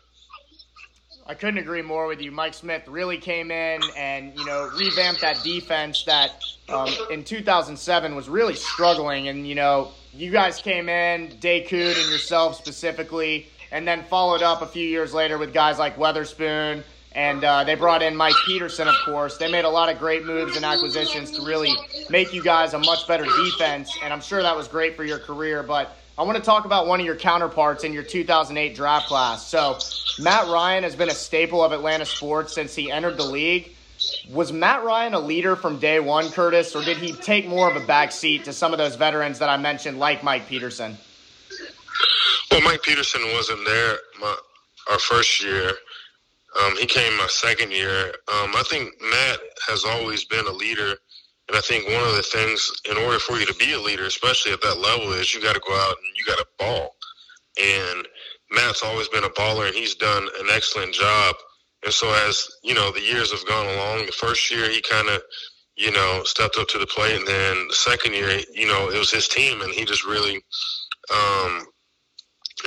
[1.27, 2.31] I couldn't agree more with you.
[2.31, 8.15] Mike Smith really came in and you know revamped that defense that um, in 2007
[8.15, 9.27] was really struggling.
[9.27, 14.61] And you know you guys came in, DeCoud and yourself specifically, and then followed up
[14.61, 16.83] a few years later with guys like Weatherspoon
[17.13, 19.37] and uh, they brought in Mike Peterson, of course.
[19.37, 21.75] They made a lot of great moves and acquisitions to really
[22.09, 25.19] make you guys a much better defense, and I'm sure that was great for your
[25.19, 25.61] career.
[25.61, 29.47] But I want to talk about one of your counterparts in your 2008 draft class.
[29.47, 29.77] So,
[30.21, 33.75] Matt Ryan has been a staple of Atlanta sports since he entered the league.
[34.29, 37.81] Was Matt Ryan a leader from day one, Curtis, or did he take more of
[37.81, 40.97] a back seat to some of those veterans that I mentioned, like Mike Peterson?
[42.49, 44.35] Well, Mike Peterson wasn't there my,
[44.91, 45.71] our first year.
[46.59, 48.07] Um, he came my second year.
[48.27, 50.95] Um, I think Matt has always been a leader.
[51.47, 54.05] And I think one of the things, in order for you to be a leader,
[54.05, 56.95] especially at that level, is you got to go out and you got to ball.
[57.61, 58.07] And
[58.51, 61.35] Matt's always been a baller, and he's done an excellent job.
[61.83, 64.05] And so, as you know, the years have gone along.
[64.05, 65.21] The first year, he kind of,
[65.75, 67.17] you know, stepped up to the plate.
[67.17, 70.41] And then the second year, you know, it was his team, and he just really
[71.13, 71.65] um,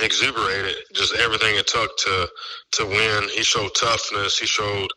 [0.01, 2.29] exuberated just everything it took to
[2.73, 3.29] to win.
[3.29, 4.37] He showed toughness.
[4.37, 4.89] He showed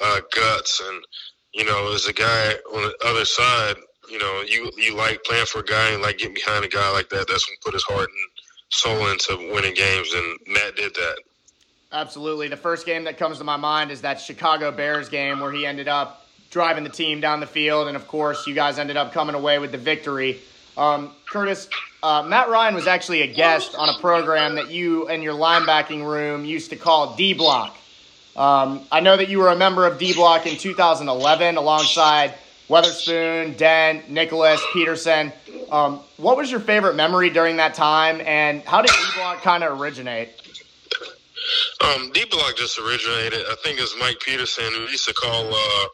[0.00, 1.04] uh, guts, and
[1.52, 3.76] you know, as a guy on the other side,
[4.10, 6.90] you know, you you like playing for a guy and like getting behind a guy
[6.90, 7.26] like that.
[7.28, 8.30] That's when put his heart and
[8.70, 11.16] soul into winning games, and Matt did that.
[11.92, 12.48] Absolutely.
[12.48, 15.64] The first game that comes to my mind is that Chicago Bears game where he
[15.64, 19.12] ended up driving the team down the field, and of course, you guys ended up
[19.12, 20.40] coming away with the victory.
[20.76, 21.68] Um, Curtis,
[22.04, 26.06] uh, Matt Ryan was actually a guest on a program that you and your linebacking
[26.06, 27.76] room used to call D Block.
[28.36, 32.34] Um, I know that you were a member of D Block in 2011 alongside
[32.68, 35.32] Weatherspoon, Dent, Nicholas, Peterson.
[35.72, 39.64] Um, what was your favorite memory during that time, and how did D Block kind
[39.64, 40.40] of originate?
[41.80, 44.72] Um, D Block just originated, I think, as Mike Peterson.
[44.72, 45.88] We used to call uh,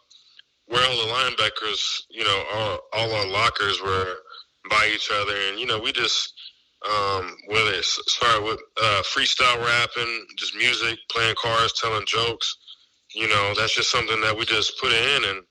[0.67, 4.19] where all the linebackers, you know, all, all our lockers were
[4.69, 6.35] by each other, and you know, we just
[6.89, 12.57] um, whether it's started with uh, freestyle rapping, just music, playing cards, telling jokes.
[13.15, 15.43] You know, that's just something that we just put in and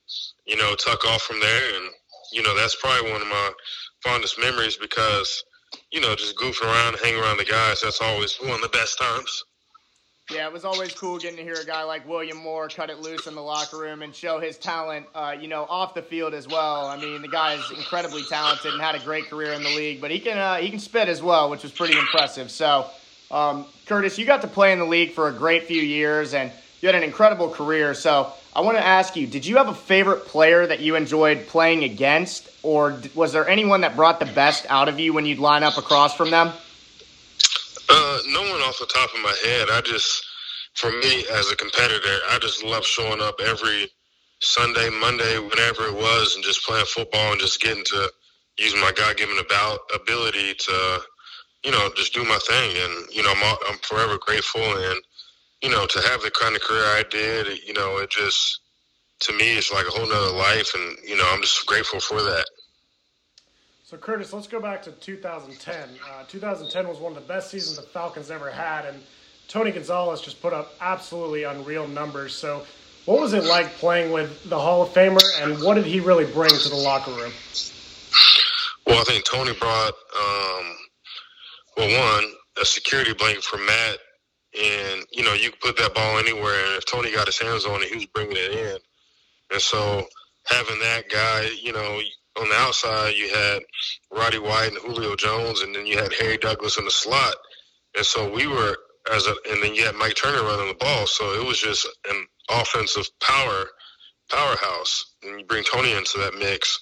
[0.46, 1.90] you know tuck off from there, and
[2.34, 3.52] you know, that's probably one of my
[4.04, 5.44] fondest memories because
[5.92, 7.82] you know, just goofing around, hanging around the guys.
[7.82, 9.44] That's always one of the best times.
[10.32, 13.00] Yeah, it was always cool getting to hear a guy like William Moore cut it
[13.00, 16.36] loose in the locker room and show his talent, uh, you know, off the field
[16.36, 16.86] as well.
[16.86, 20.00] I mean, the guy is incredibly talented and had a great career in the league,
[20.00, 22.52] but he can uh, he can spit as well, which was pretty impressive.
[22.52, 22.92] So,
[23.32, 26.52] um, Curtis, you got to play in the league for a great few years, and
[26.82, 27.96] you had an incredible career.
[27.96, 31.48] So, I want to ask you, did you have a favorite player that you enjoyed
[31.48, 35.40] playing against, or was there anyone that brought the best out of you when you'd
[35.40, 36.54] line up across from them?
[37.90, 39.70] Uh, no one off the top of my head.
[39.72, 40.26] I just,
[40.76, 43.90] for me as a competitor, I just love showing up every
[44.42, 48.12] Sunday, Monday, whenever it was, and just playing football and just getting to
[48.60, 51.02] use my God-given about ability to,
[51.66, 52.78] you know, just do my thing.
[52.78, 54.62] And you know, I'm, I'm forever grateful.
[54.64, 55.02] And
[55.64, 58.62] you know, to have the kind of career I did, you know, it just
[59.22, 62.22] to me, it's like a whole nother life, and you know, I'm just grateful for
[62.24, 62.46] that.
[63.90, 65.76] So, Curtis, let's go back to 2010.
[66.08, 69.02] Uh, 2010 was one of the best seasons the Falcons ever had, and
[69.48, 72.36] Tony Gonzalez just put up absolutely unreal numbers.
[72.36, 72.68] So,
[73.06, 76.32] what was it like playing with the Hall of Famer, and what did he really
[76.32, 77.32] bring to the locker room?
[78.86, 80.76] Well, I think Tony brought, um,
[81.76, 82.32] well, one,
[82.62, 83.98] a security blanket for Matt,
[84.54, 87.66] and you know, you could put that ball anywhere, and if Tony got his hands
[87.66, 88.78] on it, he was bringing it in.
[89.52, 90.06] And so,
[90.46, 92.00] having that guy, you know,
[92.38, 93.60] on the outside, you had
[94.12, 97.36] Roddy White and Julio Jones, and then you had Harry Douglas in the slot.
[97.96, 98.78] And so we were
[99.14, 101.08] as a, and then you had Mike Turner running the ball.
[101.08, 103.66] So it was just an offensive power
[104.30, 105.16] powerhouse.
[105.24, 106.80] And you bring Tony into that mix.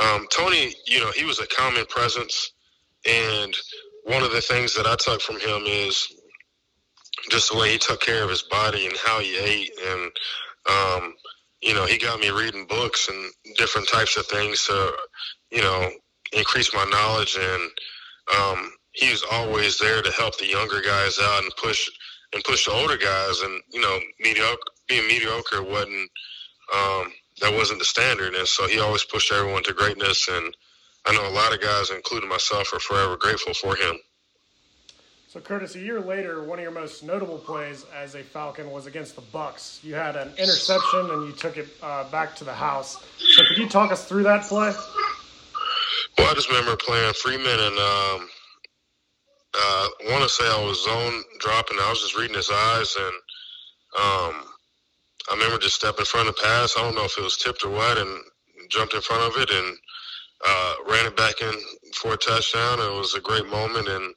[0.00, 2.52] Um, Tony, you know, he was a common presence,
[3.06, 3.54] and
[4.04, 6.08] one of the things that I took from him is
[7.30, 10.10] just the way he took care of his body and how he ate and
[10.70, 11.14] um,
[11.62, 14.92] you know, he got me reading books and different types of things to,
[15.50, 15.90] you know,
[16.32, 17.36] increase my knowledge.
[17.40, 17.70] And
[18.38, 21.88] um, he was always there to help the younger guys out and push
[22.32, 23.40] and push the older guys.
[23.40, 26.10] And you know, mediocre being mediocre wasn't
[26.74, 28.34] um, that wasn't the standard.
[28.34, 30.28] And so he always pushed everyone to greatness.
[30.28, 30.54] And
[31.06, 33.98] I know a lot of guys, including myself, are forever grateful for him.
[35.28, 38.86] So Curtis, a year later, one of your most notable plays as a Falcon was
[38.86, 39.84] against the Bucs.
[39.84, 43.04] You had an interception and you took it uh, back to the house.
[43.18, 44.72] So could you talk us through that play?
[46.16, 48.28] Well, I just remember playing Freeman and um,
[49.52, 51.76] uh, I want to say I was zone dropping.
[51.78, 53.14] I was just reading his eyes and
[53.98, 54.44] um,
[55.30, 56.74] I remember just stepping in front of the pass.
[56.74, 58.18] I don't know if it was tipped or what, and
[58.70, 59.76] jumped in front of it and
[60.46, 61.52] uh, ran it back in
[61.96, 62.80] for a touchdown.
[62.80, 64.14] It was a great moment and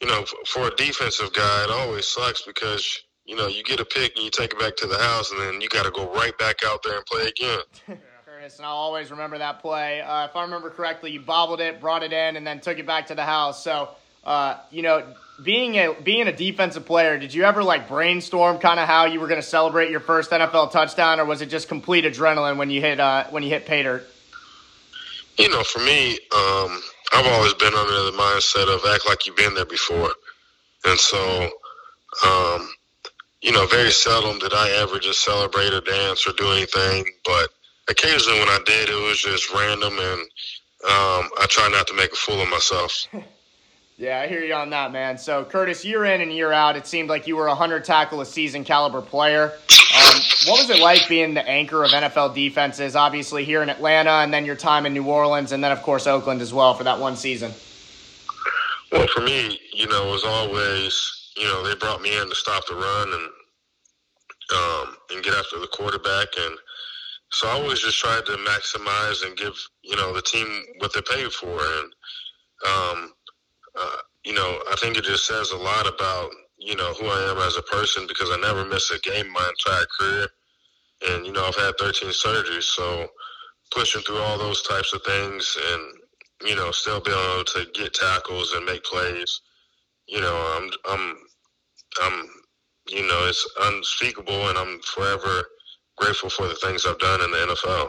[0.00, 3.84] you know, for a defensive guy, it always sucks because you know you get a
[3.84, 6.12] pick and you take it back to the house, and then you got to go
[6.12, 7.98] right back out there and play again.
[8.46, 10.00] Curtis, and I'll always remember that play.
[10.00, 12.86] Uh, if I remember correctly, you bobbled it, brought it in, and then took it
[12.86, 13.62] back to the house.
[13.62, 13.88] So,
[14.24, 18.78] uh, you know, being a being a defensive player, did you ever like brainstorm kind
[18.78, 21.68] of how you were going to celebrate your first NFL touchdown, or was it just
[21.68, 24.06] complete adrenaline when you hit uh, when you hit pay dirt?
[25.38, 26.82] You know, for me, um,
[27.12, 30.10] I've always been under the mindset of act like you've been there before.
[30.86, 31.50] And so,
[32.26, 32.68] um,
[33.42, 37.06] you know, very seldom did I ever just celebrate or dance or do anything.
[37.24, 37.50] But
[37.88, 40.20] occasionally when I did, it was just random and
[40.84, 43.06] um, I try not to make a fool of myself.
[43.98, 45.16] Yeah, I hear you on that, man.
[45.16, 48.20] So, Curtis, year in and year out, it seemed like you were a 100 tackle
[48.20, 49.44] a season caliber player.
[49.44, 54.10] Um, what was it like being the anchor of NFL defenses, obviously here in Atlanta,
[54.10, 56.84] and then your time in New Orleans, and then, of course, Oakland as well for
[56.84, 57.52] that one season?
[58.92, 62.34] Well, for me, you know, it was always, you know, they brought me in to
[62.34, 63.28] stop the run and
[64.54, 66.56] um, and get after the quarterback, and
[67.32, 70.46] so I always just tried to maximize and give, you know, the team
[70.78, 71.92] what they paid for, and
[72.64, 73.12] um,
[74.24, 77.38] you know, I think it just says a lot about you know who I am
[77.38, 80.28] as a person because I never miss a game my entire career,
[81.08, 83.08] and you know I've had 13 surgeries, so
[83.72, 85.82] pushing through all those types of things and
[86.48, 89.40] you know still being able to get tackles and make plays,
[90.08, 91.16] you know I'm I'm
[92.02, 92.28] I'm
[92.88, 95.44] you know it's unspeakable, and I'm forever
[95.96, 97.88] grateful for the things I've done in the NFL.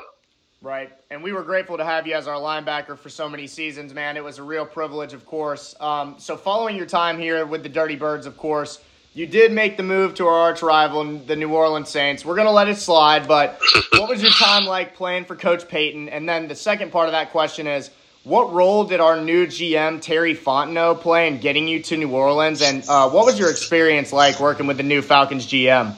[0.61, 0.91] Right.
[1.11, 4.17] And we were grateful to have you as our linebacker for so many seasons, man.
[4.17, 5.75] It was a real privilege, of course.
[5.79, 8.79] Um, so, following your time here with the Dirty Birds, of course,
[9.13, 12.25] you did make the move to our arch rival, the New Orleans Saints.
[12.25, 13.59] We're going to let it slide, but
[13.93, 16.09] what was your time like playing for Coach Payton?
[16.09, 17.91] And then the second part of that question is
[18.23, 22.63] what role did our new GM, Terry Fontenot, play in getting you to New Orleans?
[22.63, 25.95] And uh, what was your experience like working with the new Falcons GM?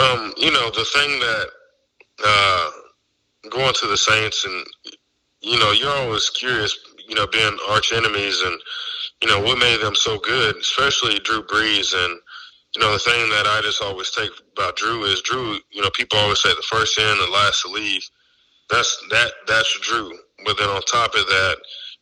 [0.00, 1.46] Um, you know, the thing that.
[2.24, 2.70] Uh,
[3.50, 4.66] going to the Saints, and
[5.40, 6.76] you know, you're always curious,
[7.08, 8.60] you know, being arch enemies, and
[9.22, 12.18] you know what made them so good, especially Drew Brees, and
[12.74, 15.58] you know the thing that I just always take about Drew is Drew.
[15.70, 18.02] You know, people always say the first in, the last to leave.
[18.70, 20.12] That's that that's Drew.
[20.44, 21.56] But then on top of that,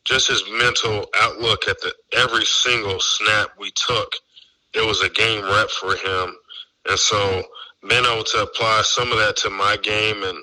[0.04, 4.12] just his mental outlook at the every single snap we took,
[4.74, 6.34] it was a game rep for him,
[6.88, 7.42] and so
[7.88, 10.38] being able to apply some of that to my game and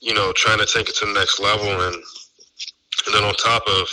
[0.00, 1.66] you know, trying to take it to the next level.
[1.66, 3.88] And, and then on top of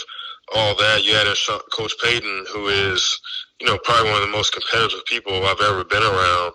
[0.54, 1.26] all that, you had
[1.72, 3.18] Coach Payton, who is,
[3.60, 6.52] you know, probably one of the most competitive people I've ever been around.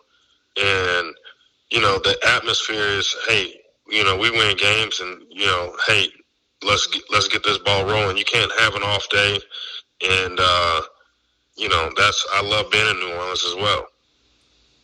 [0.61, 1.15] And,
[1.71, 3.55] you know, the atmosphere is, hey,
[3.89, 6.07] you know, we win games and, you know, hey,
[6.63, 8.17] let's get, let's get this ball rolling.
[8.17, 9.39] You can't have an off day.
[10.03, 10.81] And, uh,
[11.57, 13.85] you know, that's, I love being in New Orleans as well.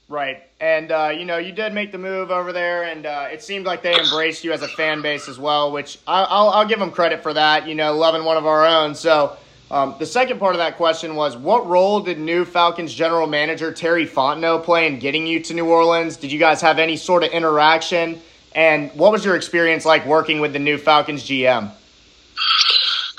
[0.09, 0.43] Right.
[0.61, 3.65] And, uh, you know, you did make the move over there, and uh, it seemed
[3.65, 6.79] like they embraced you as a fan base as well, which I, will I'll give
[6.79, 8.95] them credit for that, you know, loving one of our own.
[8.95, 9.37] So
[9.69, 13.73] um, the second part of that question was what role did new Falcons general manager
[13.73, 16.15] Terry Fontenot play in getting you to New Orleans?
[16.15, 18.21] Did you guys have any sort of interaction?
[18.55, 21.69] And what was your experience like working with the new Falcons GM?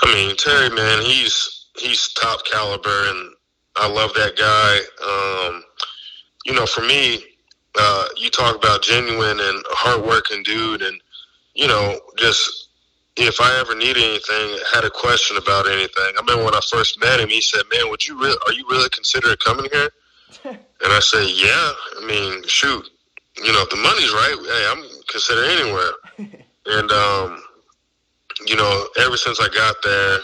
[0.01, 3.31] I mean, Terry, man, he's he's top caliber, and
[3.77, 5.53] I love that guy.
[5.53, 5.65] Um,
[6.49, 7.23] you know, for me,
[7.79, 10.99] uh, you talk about genuine and hardworking dude, and
[11.55, 12.71] you know, just
[13.17, 15.93] if I ever needed anything, had a question about anything.
[16.17, 18.37] I remember when I first met him, he said, "Man, would you really?
[18.47, 19.91] Are you really considering coming here?"
[20.45, 21.73] and I said, "Yeah.
[22.01, 22.89] I mean, shoot,
[23.45, 25.93] you know, if the money's right, hey, I'm considering anywhere."
[26.67, 27.43] and um,
[28.47, 30.19] you know, ever since I got there,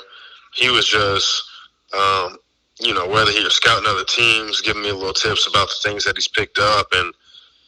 [0.55, 1.45] he was just
[1.93, 2.39] um,
[2.85, 6.05] you know, whether he was scouting other teams, giving me little tips about the things
[6.05, 7.13] that he's picked up, and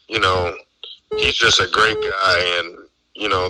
[0.07, 0.55] you know,
[1.17, 2.77] he's just a great guy, and
[3.15, 3.49] you know,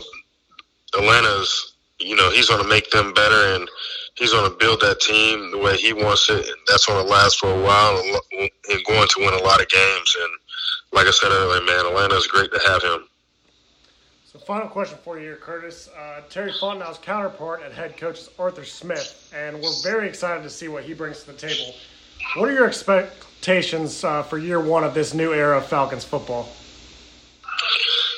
[0.98, 3.70] Atlanta's, you know, he's going to make them better, and
[4.16, 7.12] he's going to build that team the way he wants it, and that's going to
[7.12, 8.50] last for a while, and,
[8.88, 10.16] going to win a lot of games.
[10.22, 10.34] And
[10.94, 13.08] like I said earlier, man, Atlanta's great to have him.
[14.38, 15.90] So, final question for you here, Curtis.
[15.98, 20.50] Uh, Terry Fontenot's counterpart at head coach is Arthur Smith, and we're very excited to
[20.50, 21.74] see what he brings to the table.
[22.36, 26.50] What are your expectations uh, for year one of this new era of Falcons football?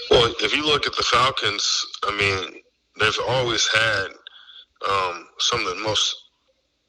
[0.09, 2.61] Well, if you look at the Falcons, I mean,
[2.99, 4.07] they've always had
[4.89, 6.15] um, some of the most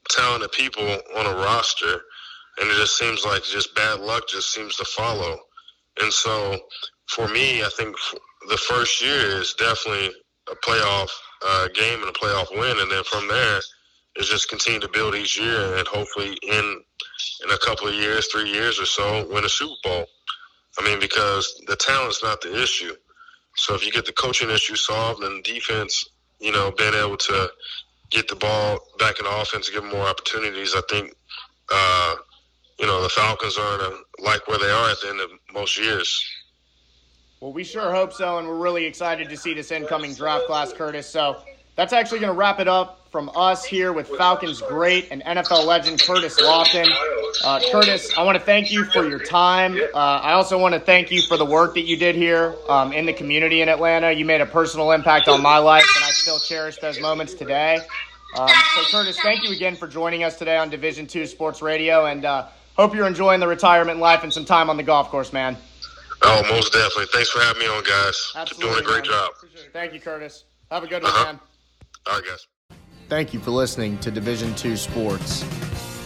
[0.09, 0.83] talented people
[1.15, 2.01] on a roster,
[2.59, 5.37] and it just seems like just bad luck just seems to follow.
[6.01, 6.59] And so,
[7.07, 7.95] for me, I think
[8.49, 10.11] the first year is definitely
[10.49, 11.09] a playoff
[11.45, 13.59] uh, game and a playoff win, and then from there
[14.17, 16.83] is just continue to build each year, and hopefully in
[17.43, 20.05] in a couple of years, three years or so, win a Super Bowl.
[20.79, 22.93] I mean, because the talent's not the issue.
[23.55, 26.05] So if you get the coaching issue solved and defense,
[26.39, 27.51] you know, being able to
[28.09, 31.13] get the ball back in the offense, give them more opportunities, I think,
[31.71, 32.15] uh,
[32.79, 35.29] you know, the Falcons are going to like where they are at the end of
[35.53, 36.23] most years.
[37.41, 40.71] Well, we sure hope so, and we're really excited to see this incoming draft class,
[40.71, 41.07] Curtis.
[41.07, 41.41] So
[41.75, 45.65] that's actually going to wrap it up from us here with Falcons great and NFL
[45.65, 46.87] legend Curtis Lofton.
[47.43, 49.75] Uh, Curtis, I want to thank you for your time.
[49.75, 52.93] Uh, I also want to thank you for the work that you did here um,
[52.93, 54.11] in the community in Atlanta.
[54.11, 57.79] You made a personal impact on my life, and I still cherish those moments today.
[58.37, 62.05] Um, so, Curtis, thank you again for joining us today on Division Two Sports Radio,
[62.05, 65.33] and uh, hope you're enjoying the retirement life and some time on the golf course,
[65.33, 65.57] man.
[66.23, 67.05] Oh, most definitely.
[67.07, 68.31] Thanks for having me on, guys.
[68.35, 69.11] Absolutely, Doing a great man.
[69.11, 69.31] job.
[69.73, 70.45] Thank you, Curtis.
[70.69, 71.25] Have a good one, Uh-huh.
[71.25, 71.39] man.
[72.07, 72.47] All right, guys.
[73.09, 75.43] Thank you for listening to Division Two Sports.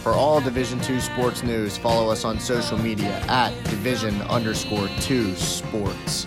[0.02, 5.34] For all Division Two sports news, follow us on social media at Division underscore two
[5.36, 6.26] sports.